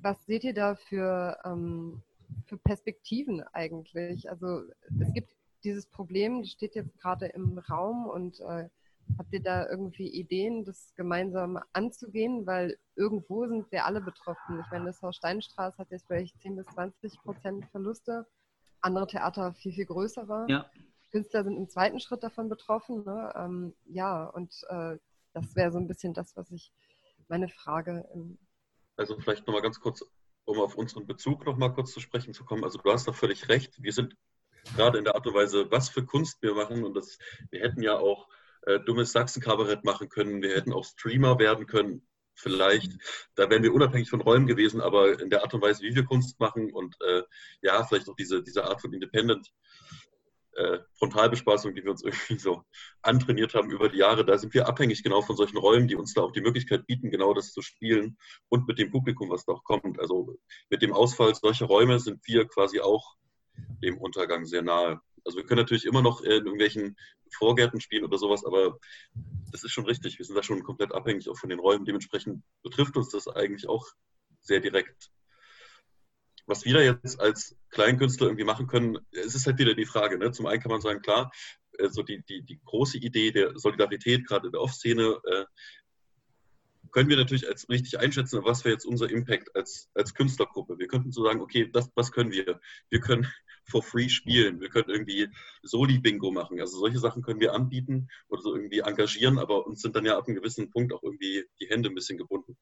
[0.01, 2.01] was seht ihr da für, ähm,
[2.45, 4.29] für Perspektiven eigentlich?
[4.29, 4.63] Also
[5.01, 5.35] es gibt
[5.65, 8.69] dieses Problem, das steht jetzt gerade im Raum und äh,
[9.17, 12.45] habt ihr da irgendwie Ideen, das gemeinsam anzugehen?
[12.45, 14.59] Weil irgendwo sind wir alle betroffen.
[14.59, 18.27] Ich meine, das Haus Steinstraße hat jetzt vielleicht 10 bis 20 Prozent Verluste,
[18.81, 20.45] andere Theater viel, viel größere.
[20.49, 20.69] Ja.
[21.11, 23.03] Künstler sind im zweiten Schritt davon betroffen.
[23.03, 23.33] Ne?
[23.35, 24.97] Ähm, ja, und äh,
[25.33, 26.71] das wäre so ein bisschen das, was ich
[27.27, 28.07] meine Frage.
[28.13, 28.37] Im
[28.95, 30.03] Also vielleicht nochmal ganz kurz,
[30.45, 32.63] um auf unseren Bezug nochmal kurz zu sprechen zu kommen.
[32.63, 33.81] Also du hast da völlig recht.
[33.81, 34.15] Wir sind
[34.75, 36.83] gerade in der Art und Weise, was für Kunst wir machen.
[36.83, 37.17] Und das,
[37.49, 38.27] wir hätten ja auch
[38.69, 40.41] äh, dummes Sachsen-Kabarett machen können.
[40.41, 42.07] Wir hätten auch Streamer werden können.
[42.35, 42.93] Vielleicht,
[43.35, 46.05] da wären wir unabhängig von Räumen gewesen, aber in der Art und Weise, wie wir
[46.05, 47.23] Kunst machen und äh,
[47.61, 49.51] ja, vielleicht auch diese, diese Art von Independent
[50.53, 52.63] äh, Frontalbespaßung, die wir uns irgendwie so
[53.01, 56.13] antrainiert haben über die Jahre, da sind wir abhängig genau von solchen Räumen, die uns
[56.13, 58.17] da auch die Möglichkeit bieten, genau das zu spielen
[58.49, 59.99] und mit dem Publikum, was da auch kommt.
[59.99, 60.37] Also
[60.69, 63.15] mit dem Ausfall solcher Räume sind wir quasi auch
[63.83, 65.01] dem Untergang sehr nahe.
[65.29, 66.97] Also wir können natürlich immer noch in irgendwelchen
[67.31, 68.79] Vorgärten spielen oder sowas, aber
[69.51, 70.17] das ist schon richtig.
[70.17, 71.85] Wir sind da schon komplett abhängig auch von den Räumen.
[71.85, 73.85] Dementsprechend betrifft uns das eigentlich auch
[74.41, 75.11] sehr direkt.
[76.47, 80.17] Was wir da jetzt als Kleinkünstler irgendwie machen können, es ist halt wieder die Frage.
[80.17, 80.31] Ne?
[80.31, 81.31] Zum einen kann man sagen, klar,
[81.77, 85.45] äh, so die, die, die große Idee der Solidarität, gerade in der Off-Szene, äh,
[86.91, 90.79] können wir natürlich als richtig einschätzen, was wäre jetzt unser Impact als, als Künstlergruppe.
[90.79, 92.59] Wir könnten so sagen, okay, das, was können wir?
[92.89, 93.27] Wir können
[93.65, 95.29] for free spielen, wir können irgendwie
[95.63, 96.59] Soli-Bingo machen.
[96.59, 100.17] Also solche Sachen können wir anbieten oder so irgendwie engagieren, aber uns sind dann ja
[100.17, 102.57] ab einem gewissen Punkt auch irgendwie die Hände ein bisschen gebunden.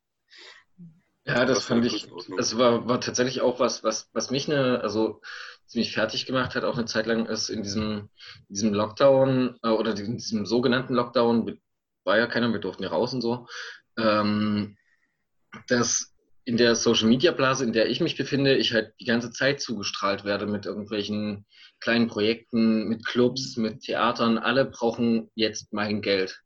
[1.25, 2.07] Ja, das Das fand ich,
[2.37, 5.21] das war, war tatsächlich auch was, was, was mich eine, also
[5.65, 8.09] ziemlich fertig gemacht hat, auch eine Zeit lang ist in diesem,
[8.47, 11.59] in diesem Lockdown äh, oder in diesem sogenannten Lockdown,
[12.05, 13.47] war ja keiner, wir durften ja raus und so,
[13.97, 14.77] ähm,
[15.67, 16.13] dass
[16.45, 19.59] in der Social Media Blase, in der ich mich befinde, ich halt die ganze Zeit
[19.59, 21.45] zugestrahlt werde mit irgendwelchen
[21.79, 24.37] kleinen Projekten, mit Clubs, mit Theatern.
[24.37, 26.41] Alle brauchen jetzt mein Geld.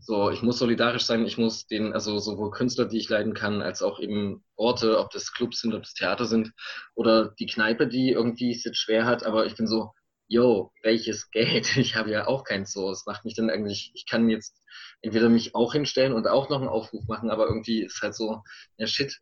[0.00, 3.60] So, ich muss solidarisch sein, ich muss den, also sowohl Künstler, die ich leiden kann,
[3.60, 6.52] als auch eben Orte, ob das Clubs sind, ob das Theater sind
[6.94, 9.92] oder die Kneipe, die irgendwie es jetzt schwer hat, aber ich bin so,
[10.28, 11.66] yo, welches Geld?
[11.76, 12.90] Ich habe ja auch keins so.
[12.90, 14.62] Es macht mich dann eigentlich, ich kann jetzt
[15.02, 18.42] entweder mich auch hinstellen und auch noch einen Aufruf machen, aber irgendwie ist halt so,
[18.78, 19.20] ja shit,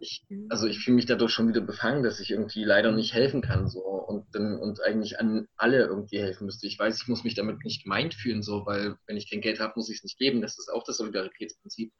[0.00, 3.40] ich, also ich fühle mich dadurch schon wieder befangen, dass ich irgendwie leider nicht helfen
[3.40, 6.66] kann so und dann und eigentlich an alle irgendwie helfen müsste.
[6.66, 9.60] Ich weiß, ich muss mich damit nicht gemeint fühlen so, weil wenn ich kein Geld
[9.60, 10.42] habe, muss ich es nicht geben.
[10.42, 11.92] Das ist auch das Solidaritätsprinzip.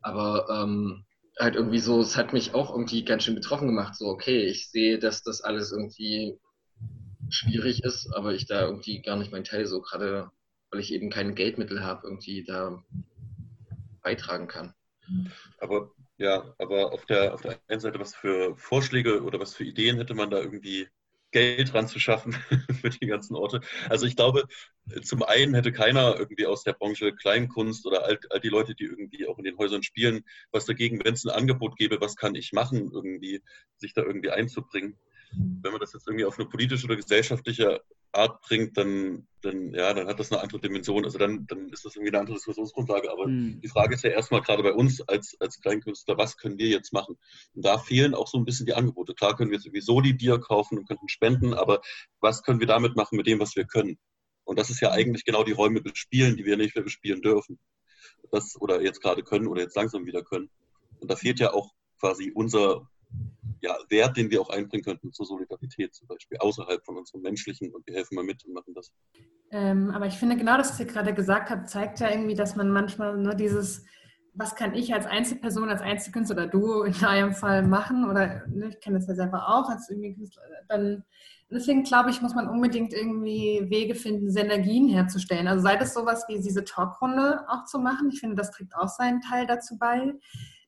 [0.00, 1.04] Aber ähm,
[1.38, 3.94] halt irgendwie so, es hat mich auch irgendwie ganz schön betroffen gemacht.
[3.96, 6.38] So, okay, ich sehe, dass das alles irgendwie
[7.30, 10.30] schwierig ist, aber ich da irgendwie gar nicht mein Teil so gerade,
[10.70, 12.82] weil ich eben keine Geldmittel habe, irgendwie da
[14.02, 14.74] beitragen kann.
[15.58, 19.64] Aber ja, aber auf der, auf der einen Seite, was für Vorschläge oder was für
[19.64, 20.88] Ideen hätte man da irgendwie
[21.30, 22.32] Geld ranzuschaffen
[22.80, 23.60] für die ganzen Orte?
[23.88, 24.44] Also ich glaube,
[25.02, 28.84] zum einen hätte keiner irgendwie aus der Branche Kleinkunst oder all, all die Leute, die
[28.84, 32.34] irgendwie auch in den Häusern spielen, was dagegen, wenn es ein Angebot gäbe, was kann
[32.34, 33.42] ich machen, irgendwie
[33.76, 34.98] sich da irgendwie einzubringen.
[35.30, 37.82] Wenn man das jetzt irgendwie auf eine politische oder gesellschaftliche
[38.18, 41.04] Art bringt, dann, dann, ja, dann hat das eine andere Dimension.
[41.04, 43.10] Also dann, dann ist das irgendwie eine andere Diskussionsgrundlage.
[43.10, 43.60] Aber Hm.
[43.60, 46.92] die Frage ist ja erstmal gerade bei uns als, als Kleinkünstler, was können wir jetzt
[46.92, 47.16] machen?
[47.54, 49.14] Und da fehlen auch so ein bisschen die Angebote.
[49.14, 51.80] Klar können wir sowieso die Bier kaufen und könnten spenden, aber
[52.20, 53.98] was können wir damit machen mit dem, was wir können?
[54.44, 57.58] Und das ist ja eigentlich genau die Räume bespielen, die wir nicht mehr bespielen dürfen.
[58.30, 60.50] Das, oder jetzt gerade können oder jetzt langsam wieder können.
[61.00, 62.88] Und da fehlt ja auch quasi unser
[63.60, 67.74] ja, Wert, den wir auch einbringen könnten zur Solidarität zum Beispiel, außerhalb von unserem menschlichen
[67.74, 68.92] und wir helfen mal mit und machen das.
[69.50, 72.56] Ähm, aber ich finde genau das, was ihr gerade gesagt habt, zeigt ja irgendwie, dass
[72.56, 73.84] man manchmal nur dieses,
[74.34, 78.68] was kann ich als Einzelperson, als Einzelkünstler oder du in eurem Fall machen oder ne,
[78.68, 81.04] ich kenne das ja selber auch als irgendwie Künstler, dann
[81.50, 85.48] deswegen glaube ich, muss man unbedingt irgendwie Wege finden, Synergien herzustellen.
[85.48, 88.10] Also sei das sowas wie diese Talkrunde auch zu machen.
[88.12, 90.12] Ich finde, das trägt auch seinen Teil dazu bei.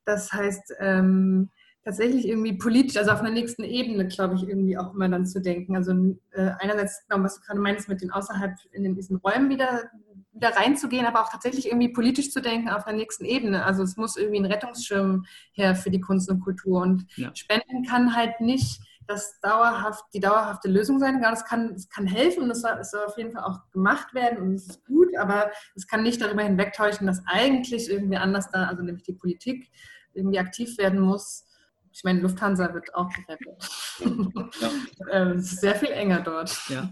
[0.06, 1.50] Das heißt, ähm,
[1.84, 5.40] tatsächlich irgendwie politisch, also auf einer nächsten Ebene, glaube ich, irgendwie auch immer dann zu
[5.40, 5.76] denken.
[5.76, 5.92] Also
[6.32, 9.84] äh, einerseits, genau, was du gerade meinst, mit den außerhalb in den, diesen Räumen wieder,
[10.32, 13.64] wieder reinzugehen, aber auch tatsächlich irgendwie politisch zu denken auf einer nächsten Ebene.
[13.64, 16.82] Also es muss irgendwie ein Rettungsschirm her für die Kunst und Kultur.
[16.82, 17.34] Und Ja.
[17.34, 21.20] Spenden kann halt nicht das dauerhaft, die dauerhafte Lösung sein.
[21.22, 23.58] Ja, das kann, das kann helfen und das soll, das soll auf jeden Fall auch
[23.72, 28.18] gemacht werden und es ist gut, aber es kann nicht darüber hinwegtäuschen, dass eigentlich irgendwie
[28.18, 29.70] anders da, also nämlich die Politik,
[30.12, 31.44] irgendwie aktiv werden muss
[31.92, 33.68] ich meine, Lufthansa wird auch gerettet.
[34.00, 34.70] Ja.
[35.10, 36.56] Ähm, es ist sehr viel enger dort.
[36.68, 36.88] Ja.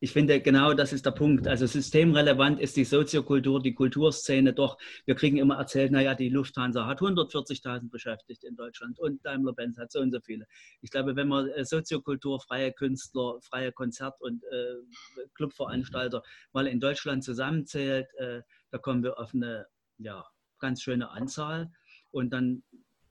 [0.00, 1.46] ich finde, genau das ist der Punkt.
[1.46, 4.78] Also systemrelevant ist die Soziokultur, die Kulturszene doch.
[5.04, 9.92] Wir kriegen immer erzählt, naja, die Lufthansa hat 140.000 beschäftigt in Deutschland und Daimler-Benz hat
[9.92, 10.46] so und so viele.
[10.80, 16.80] Ich glaube, wenn man äh, Soziokultur, freie Künstler, freie Konzert- und äh, Clubveranstalter mal in
[16.80, 18.40] Deutschland zusammenzählt, äh,
[18.70, 19.66] da kommen wir auf eine
[19.98, 20.24] ja,
[20.60, 21.70] ganz schöne Anzahl.
[22.10, 22.62] Und dann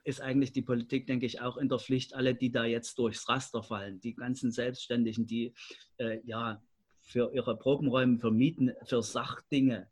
[0.08, 3.28] ist eigentlich die Politik, denke ich, auch in der Pflicht, alle, die da jetzt durchs
[3.28, 5.53] Raster fallen, die ganzen Selbstständigen, die
[5.97, 6.64] äh, ja
[7.01, 9.89] für ihre Probenräume, für Mieten, für Sachdinge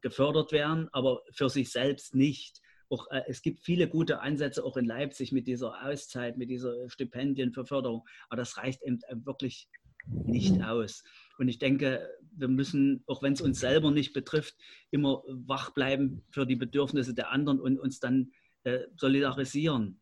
[0.00, 2.62] gefördert werden, aber für sich selbst nicht.
[2.88, 6.88] Auch, äh, es gibt viele gute Ansätze auch in Leipzig mit dieser Auszeit, mit dieser
[6.88, 9.68] Stipendien für Förderung, aber das reicht eben wirklich
[10.06, 10.62] nicht mhm.
[10.62, 11.04] aus.
[11.36, 14.56] Und ich denke, wir müssen, auch wenn es uns selber nicht betrifft,
[14.90, 18.39] immer wach bleiben für die Bedürfnisse der anderen und uns dann äh,
[18.96, 19.96] solidarisieren.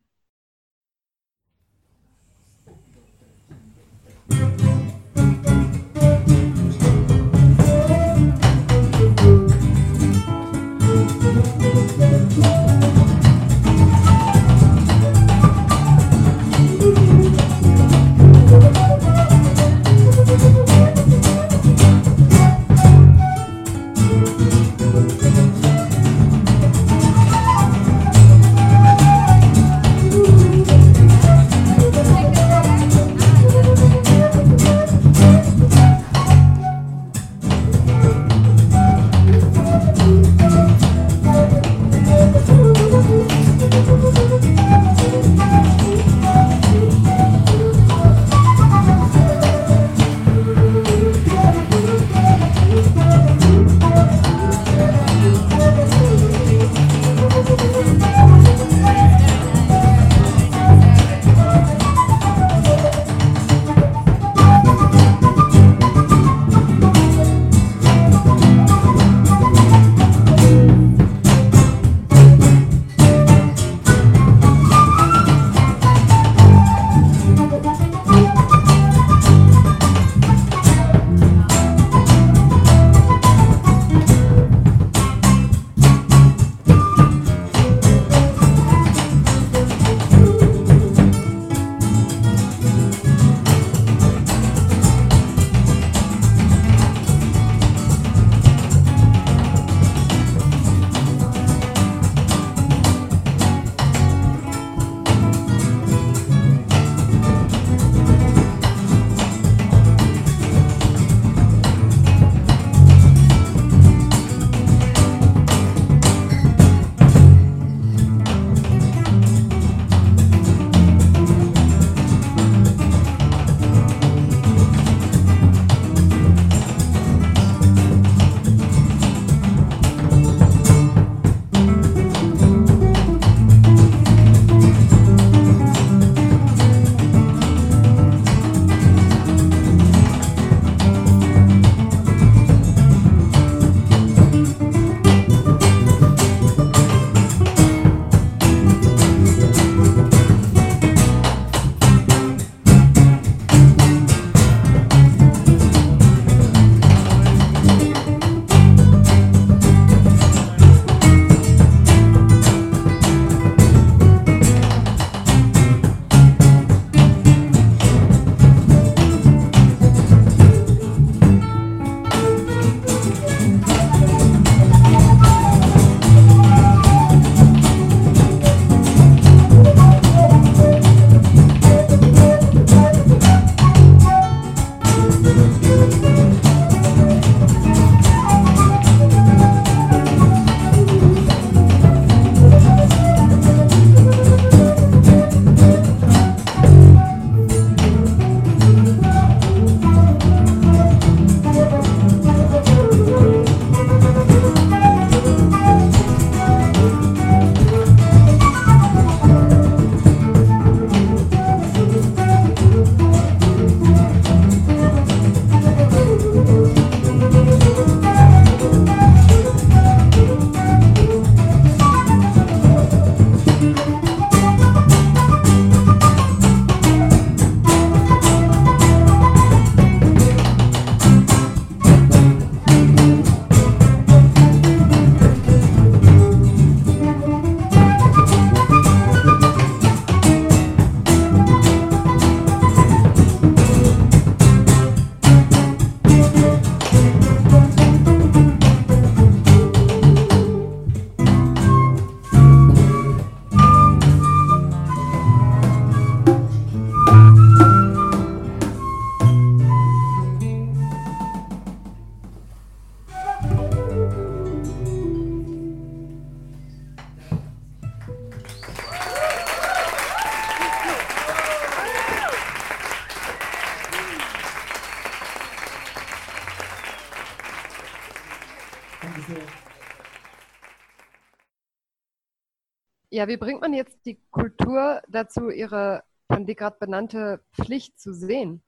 [283.19, 288.13] Ja, wie bringt man jetzt die Kultur dazu, ihre von dir gerade benannte Pflicht zu
[288.13, 288.63] sehen?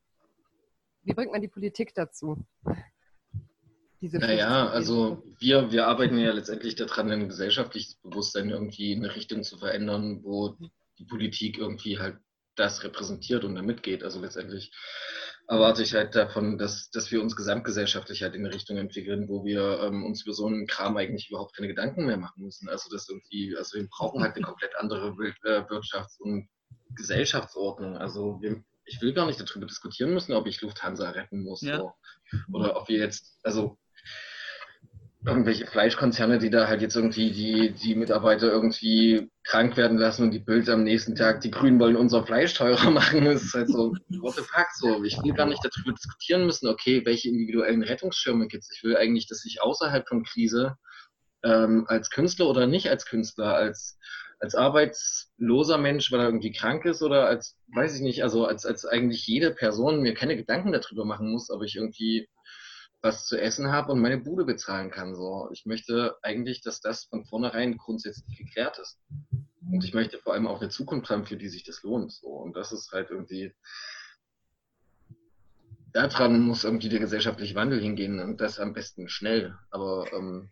[1.03, 2.35] Wie bringt man die Politik dazu?
[4.01, 9.15] Diese naja, also wir, wir arbeiten ja letztendlich daran, ein gesellschaftliches Bewusstsein irgendwie in eine
[9.15, 10.57] Richtung zu verändern, wo
[10.99, 12.17] die Politik irgendwie halt
[12.55, 14.03] das repräsentiert und da mitgeht.
[14.03, 14.73] Also letztendlich
[15.51, 19.43] erwarte ich halt davon, dass, dass wir uns gesamtgesellschaftlich halt in eine Richtung entwickeln, wo
[19.43, 22.69] wir ähm, uns über so einen Kram eigentlich überhaupt keine Gedanken mehr machen müssen.
[22.69, 26.47] Also das irgendwie, also wir brauchen halt eine komplett andere äh, Wirtschafts- und
[26.95, 27.97] Gesellschaftsordnung.
[27.97, 31.79] Also wir, ich will gar nicht darüber diskutieren müssen, ob ich Lufthansa retten muss ja.
[31.79, 31.93] so.
[32.53, 33.77] oder ob wir jetzt, also
[35.25, 40.31] irgendwelche Fleischkonzerne, die da halt jetzt irgendwie die, die Mitarbeiter irgendwie krank werden lassen und
[40.31, 43.25] die Bild am nächsten Tag, die Grünen wollen unser Fleisch teurer machen.
[43.25, 45.03] Das ist halt so, what the fuck, so.
[45.03, 48.71] Ich will gar nicht darüber diskutieren müssen, okay, welche individuellen Rettungsschirme gibt es.
[48.75, 50.75] Ich will eigentlich, dass ich außerhalb von Krise
[51.43, 53.99] ähm, als Künstler oder nicht als Künstler, als,
[54.39, 58.65] als arbeitsloser Mensch, weil er irgendwie krank ist oder als, weiß ich nicht, also als,
[58.65, 62.27] als eigentlich jede Person mir keine Gedanken darüber machen muss, ob ich irgendwie
[63.01, 65.15] was zu essen habe und meine Bude bezahlen kann.
[65.15, 65.49] So.
[65.51, 68.99] Ich möchte eigentlich, dass das von vornherein grundsätzlich geklärt ist.
[69.71, 72.11] Und ich möchte vor allem auch eine Zukunft haben, für die sich das lohnt.
[72.11, 72.27] So.
[72.27, 73.53] Und das ist halt irgendwie,
[75.93, 79.57] daran muss irgendwie der gesellschaftliche Wandel hingehen und das am besten schnell.
[79.71, 80.51] Aber ähm,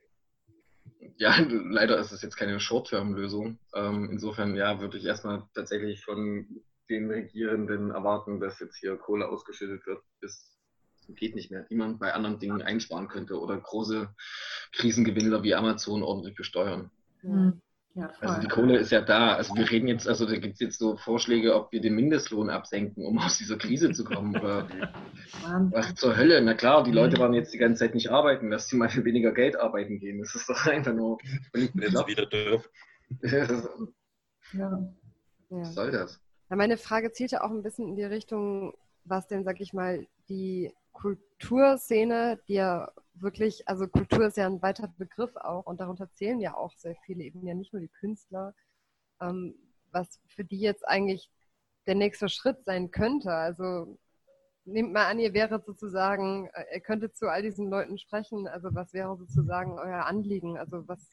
[1.18, 3.60] ja, leider ist es jetzt keine Short-Term-Lösung.
[3.76, 9.30] Ähm, insofern, ja, würde ich erstmal tatsächlich von den Regierenden erwarten, dass jetzt hier Kohle
[9.30, 10.59] ausgeschüttet wird, bis
[11.16, 14.10] geht nicht mehr, die man bei anderen Dingen einsparen könnte oder große
[14.74, 16.92] Krisengewinner wie Amazon ordentlich besteuern.
[17.22, 17.62] Mhm.
[17.96, 19.34] Ja, also die Kohle ist ja da.
[19.36, 22.50] Also wir reden jetzt, also da gibt es jetzt so Vorschläge, ob wir den Mindestlohn
[22.50, 24.36] absenken, um aus dieser Krise zu kommen.
[24.38, 24.68] Oder
[25.72, 26.42] was zur Hölle?
[26.42, 29.04] Na klar, die Leute waren jetzt die ganze Zeit nicht arbeiten, dass sie mal für
[29.06, 30.20] weniger Geld arbeiten gehen.
[30.20, 31.18] Das ist doch einfach nur
[31.54, 32.70] wieder dürfen.
[34.54, 34.94] ja.
[35.52, 36.22] Was soll das?
[36.52, 40.06] Ja, meine Frage zielte auch ein bisschen in die Richtung, was denn, sag ich mal,
[40.30, 46.12] die Kulturszene, die ja wirklich, also Kultur ist ja ein weiter Begriff auch und darunter
[46.14, 48.54] zählen ja auch sehr viele, eben ja nicht nur die Künstler,
[49.22, 49.56] ähm,
[49.92, 51.30] was für die jetzt eigentlich
[51.88, 53.32] der nächste Schritt sein könnte.
[53.32, 53.98] Also
[54.66, 58.70] nehmt mal an, ihr wäret sozusagen, äh, ihr könntet zu all diesen Leuten sprechen, also
[58.74, 60.58] was wäre sozusagen euer Anliegen?
[60.58, 61.10] Also was,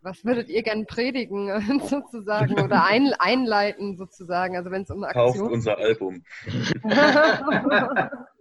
[0.00, 4.56] was würdet ihr gern predigen sozusagen oder ein, einleiten sozusagen?
[4.56, 6.24] Also wenn es um Aktion Kauft unser Album.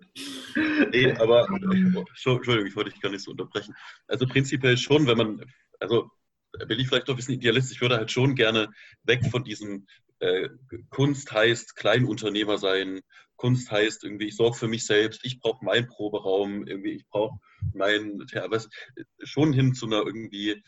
[0.91, 3.73] nee, aber Entschuldigung, ich wollte dich gar nicht so unterbrechen.
[4.07, 5.45] Also prinzipiell schon, wenn man,
[5.79, 6.09] also
[6.67, 8.69] will ich vielleicht doch ein bisschen idealistisch, ich würde halt schon gerne
[9.03, 9.87] weg von diesem
[10.19, 10.49] äh,
[10.89, 13.01] Kunst heißt Kleinunternehmer sein,
[13.37, 17.39] Kunst heißt irgendwie, ich sorge für mich selbst, ich brauche meinen Proberaum, irgendwie, ich brauche
[17.73, 18.69] mein, ja, was,
[19.23, 20.61] schon hin zu einer irgendwie,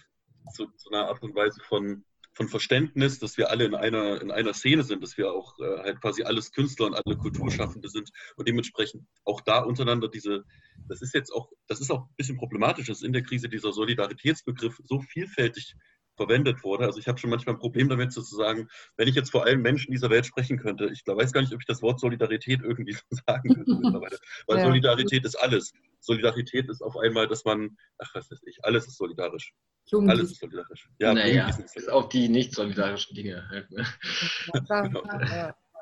[0.54, 2.04] zu, zu einer Art und Weise von
[2.34, 5.84] von Verständnis, dass wir alle in einer, in einer Szene sind, dass wir auch äh,
[5.84, 10.44] halt quasi alles Künstler und alle Kulturschaffende sind und dementsprechend auch da untereinander diese,
[10.88, 13.72] das ist jetzt auch, das ist auch ein bisschen problematisch, dass in der Krise dieser
[13.72, 15.76] Solidaritätsbegriff so vielfältig
[16.16, 16.86] verwendet wurde.
[16.86, 18.68] Also ich habe schon manchmal ein Problem damit sozusagen,
[18.98, 21.60] wenn ich jetzt vor allen Menschen dieser Welt sprechen könnte, ich weiß gar nicht, ob
[21.60, 24.18] ich das Wort Solidarität irgendwie sagen könnte mittlerweile,
[24.48, 24.66] weil ja.
[24.66, 25.74] Solidarität ist alles.
[26.04, 29.54] Solidarität ist auf einmal, dass man, ach was weiß ich, alles ist solidarisch.
[30.08, 30.90] Alles ist solidarisch.
[31.00, 33.48] Ja, naja, ist auch die nicht solidarischen Dinge.
[33.50, 33.86] Halt, ne?
[34.54, 35.04] genau.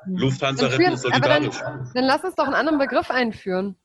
[0.06, 1.58] Lufthansa retten ist solidarisch.
[1.58, 3.76] Dann, dann lass uns doch einen anderen Begriff einführen.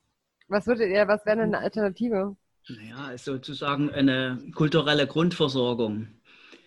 [0.48, 2.36] Was würdet ihr, was wäre denn eine Alternative?
[2.68, 6.17] Naja, sozusagen eine kulturelle Grundversorgung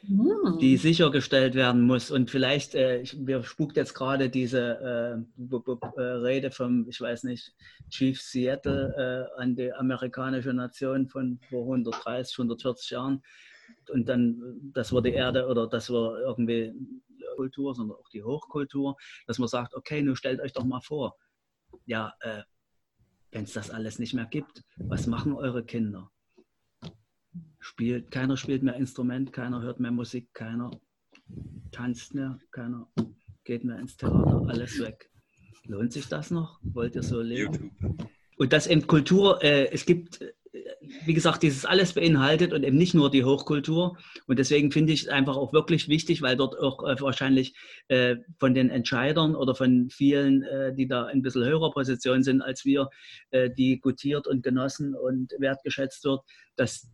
[0.03, 0.77] die hm.
[0.77, 2.11] sichergestellt werden muss.
[2.11, 5.43] Und vielleicht, äh, ich, mir spukt jetzt gerade diese äh,
[5.97, 7.53] äh, Rede vom, ich weiß nicht,
[7.89, 13.21] Chief Seattle äh, an die amerikanische Nation von vor 130, 140 Jahren.
[13.89, 16.73] Und dann, das war die Erde oder das war irgendwie
[17.35, 21.17] Kultur, sondern auch die Hochkultur, dass man sagt, okay, nun stellt euch doch mal vor,
[21.85, 22.43] ja, äh,
[23.31, 26.11] wenn es das alles nicht mehr gibt, was machen eure Kinder?
[27.61, 30.71] Spielt, keiner spielt mehr Instrument, keiner hört mehr Musik, keiner
[31.71, 32.87] tanzt mehr, keiner
[33.45, 35.09] geht mehr ins Theater, alles weg.
[35.65, 36.59] Lohnt sich das noch?
[36.63, 37.71] Wollt ihr so leben?
[38.37, 40.33] Und das in Kultur, äh, es gibt, äh,
[41.05, 43.97] wie gesagt, dieses alles beinhaltet und eben nicht nur die Hochkultur.
[44.25, 47.53] Und deswegen finde ich es einfach auch wirklich wichtig, weil dort auch äh, wahrscheinlich
[47.87, 52.41] äh, von den Entscheidern oder von vielen, äh, die da ein bisschen höherer Position sind
[52.41, 52.89] als wir,
[53.29, 56.21] äh, die gutiert und genossen und wertgeschätzt wird,
[56.55, 56.89] dass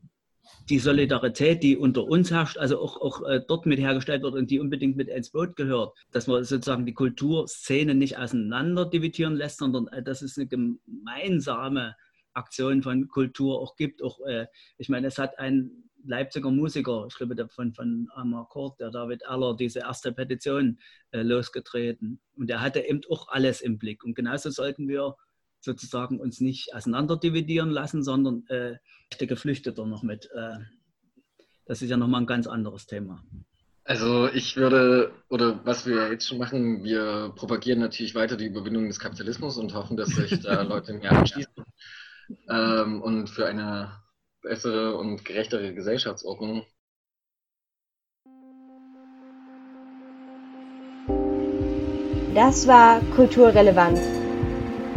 [0.69, 4.51] die Solidarität, die unter uns herrscht, also auch, auch äh, dort mit hergestellt wird und
[4.51, 9.59] die unbedingt mit ins Boot gehört, dass man sozusagen die Kulturszene nicht auseinander dividieren lässt,
[9.59, 11.95] sondern äh, dass es eine gemeinsame
[12.33, 14.03] Aktion von Kultur auch gibt.
[14.03, 18.79] Auch, äh, ich meine, es hat ein Leipziger Musiker, ich glaube der von, von Amakord,
[18.79, 20.79] der David Aller, diese erste Petition
[21.11, 22.19] äh, losgetreten.
[22.35, 24.03] Und er hatte eben auch alles im Blick.
[24.03, 25.15] Und genauso sollten wir
[25.59, 28.77] sozusagen uns nicht auseinanderdividieren lassen, sondern äh,
[29.17, 30.29] Geflüchtete noch mit.
[30.33, 30.57] Äh,
[31.65, 33.23] das ist ja nochmal ein ganz anderes Thema.
[33.83, 38.87] Also ich würde, oder was wir jetzt schon machen, wir propagieren natürlich weiter die Überwindung
[38.87, 41.63] des Kapitalismus und hoffen, dass sich da Leute mehr anschließen.
[42.49, 43.91] Ähm, und für eine
[44.41, 46.65] bessere und gerechtere Gesellschaftsordnung.
[52.35, 54.26] Das war kulturrelevant.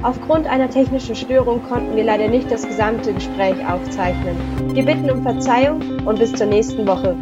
[0.03, 4.35] Aufgrund einer technischen Störung konnten wir leider nicht das gesamte Gespräch aufzeichnen.
[4.75, 7.15] Wir bitten um Verzeihung und bis zur nächsten Woche.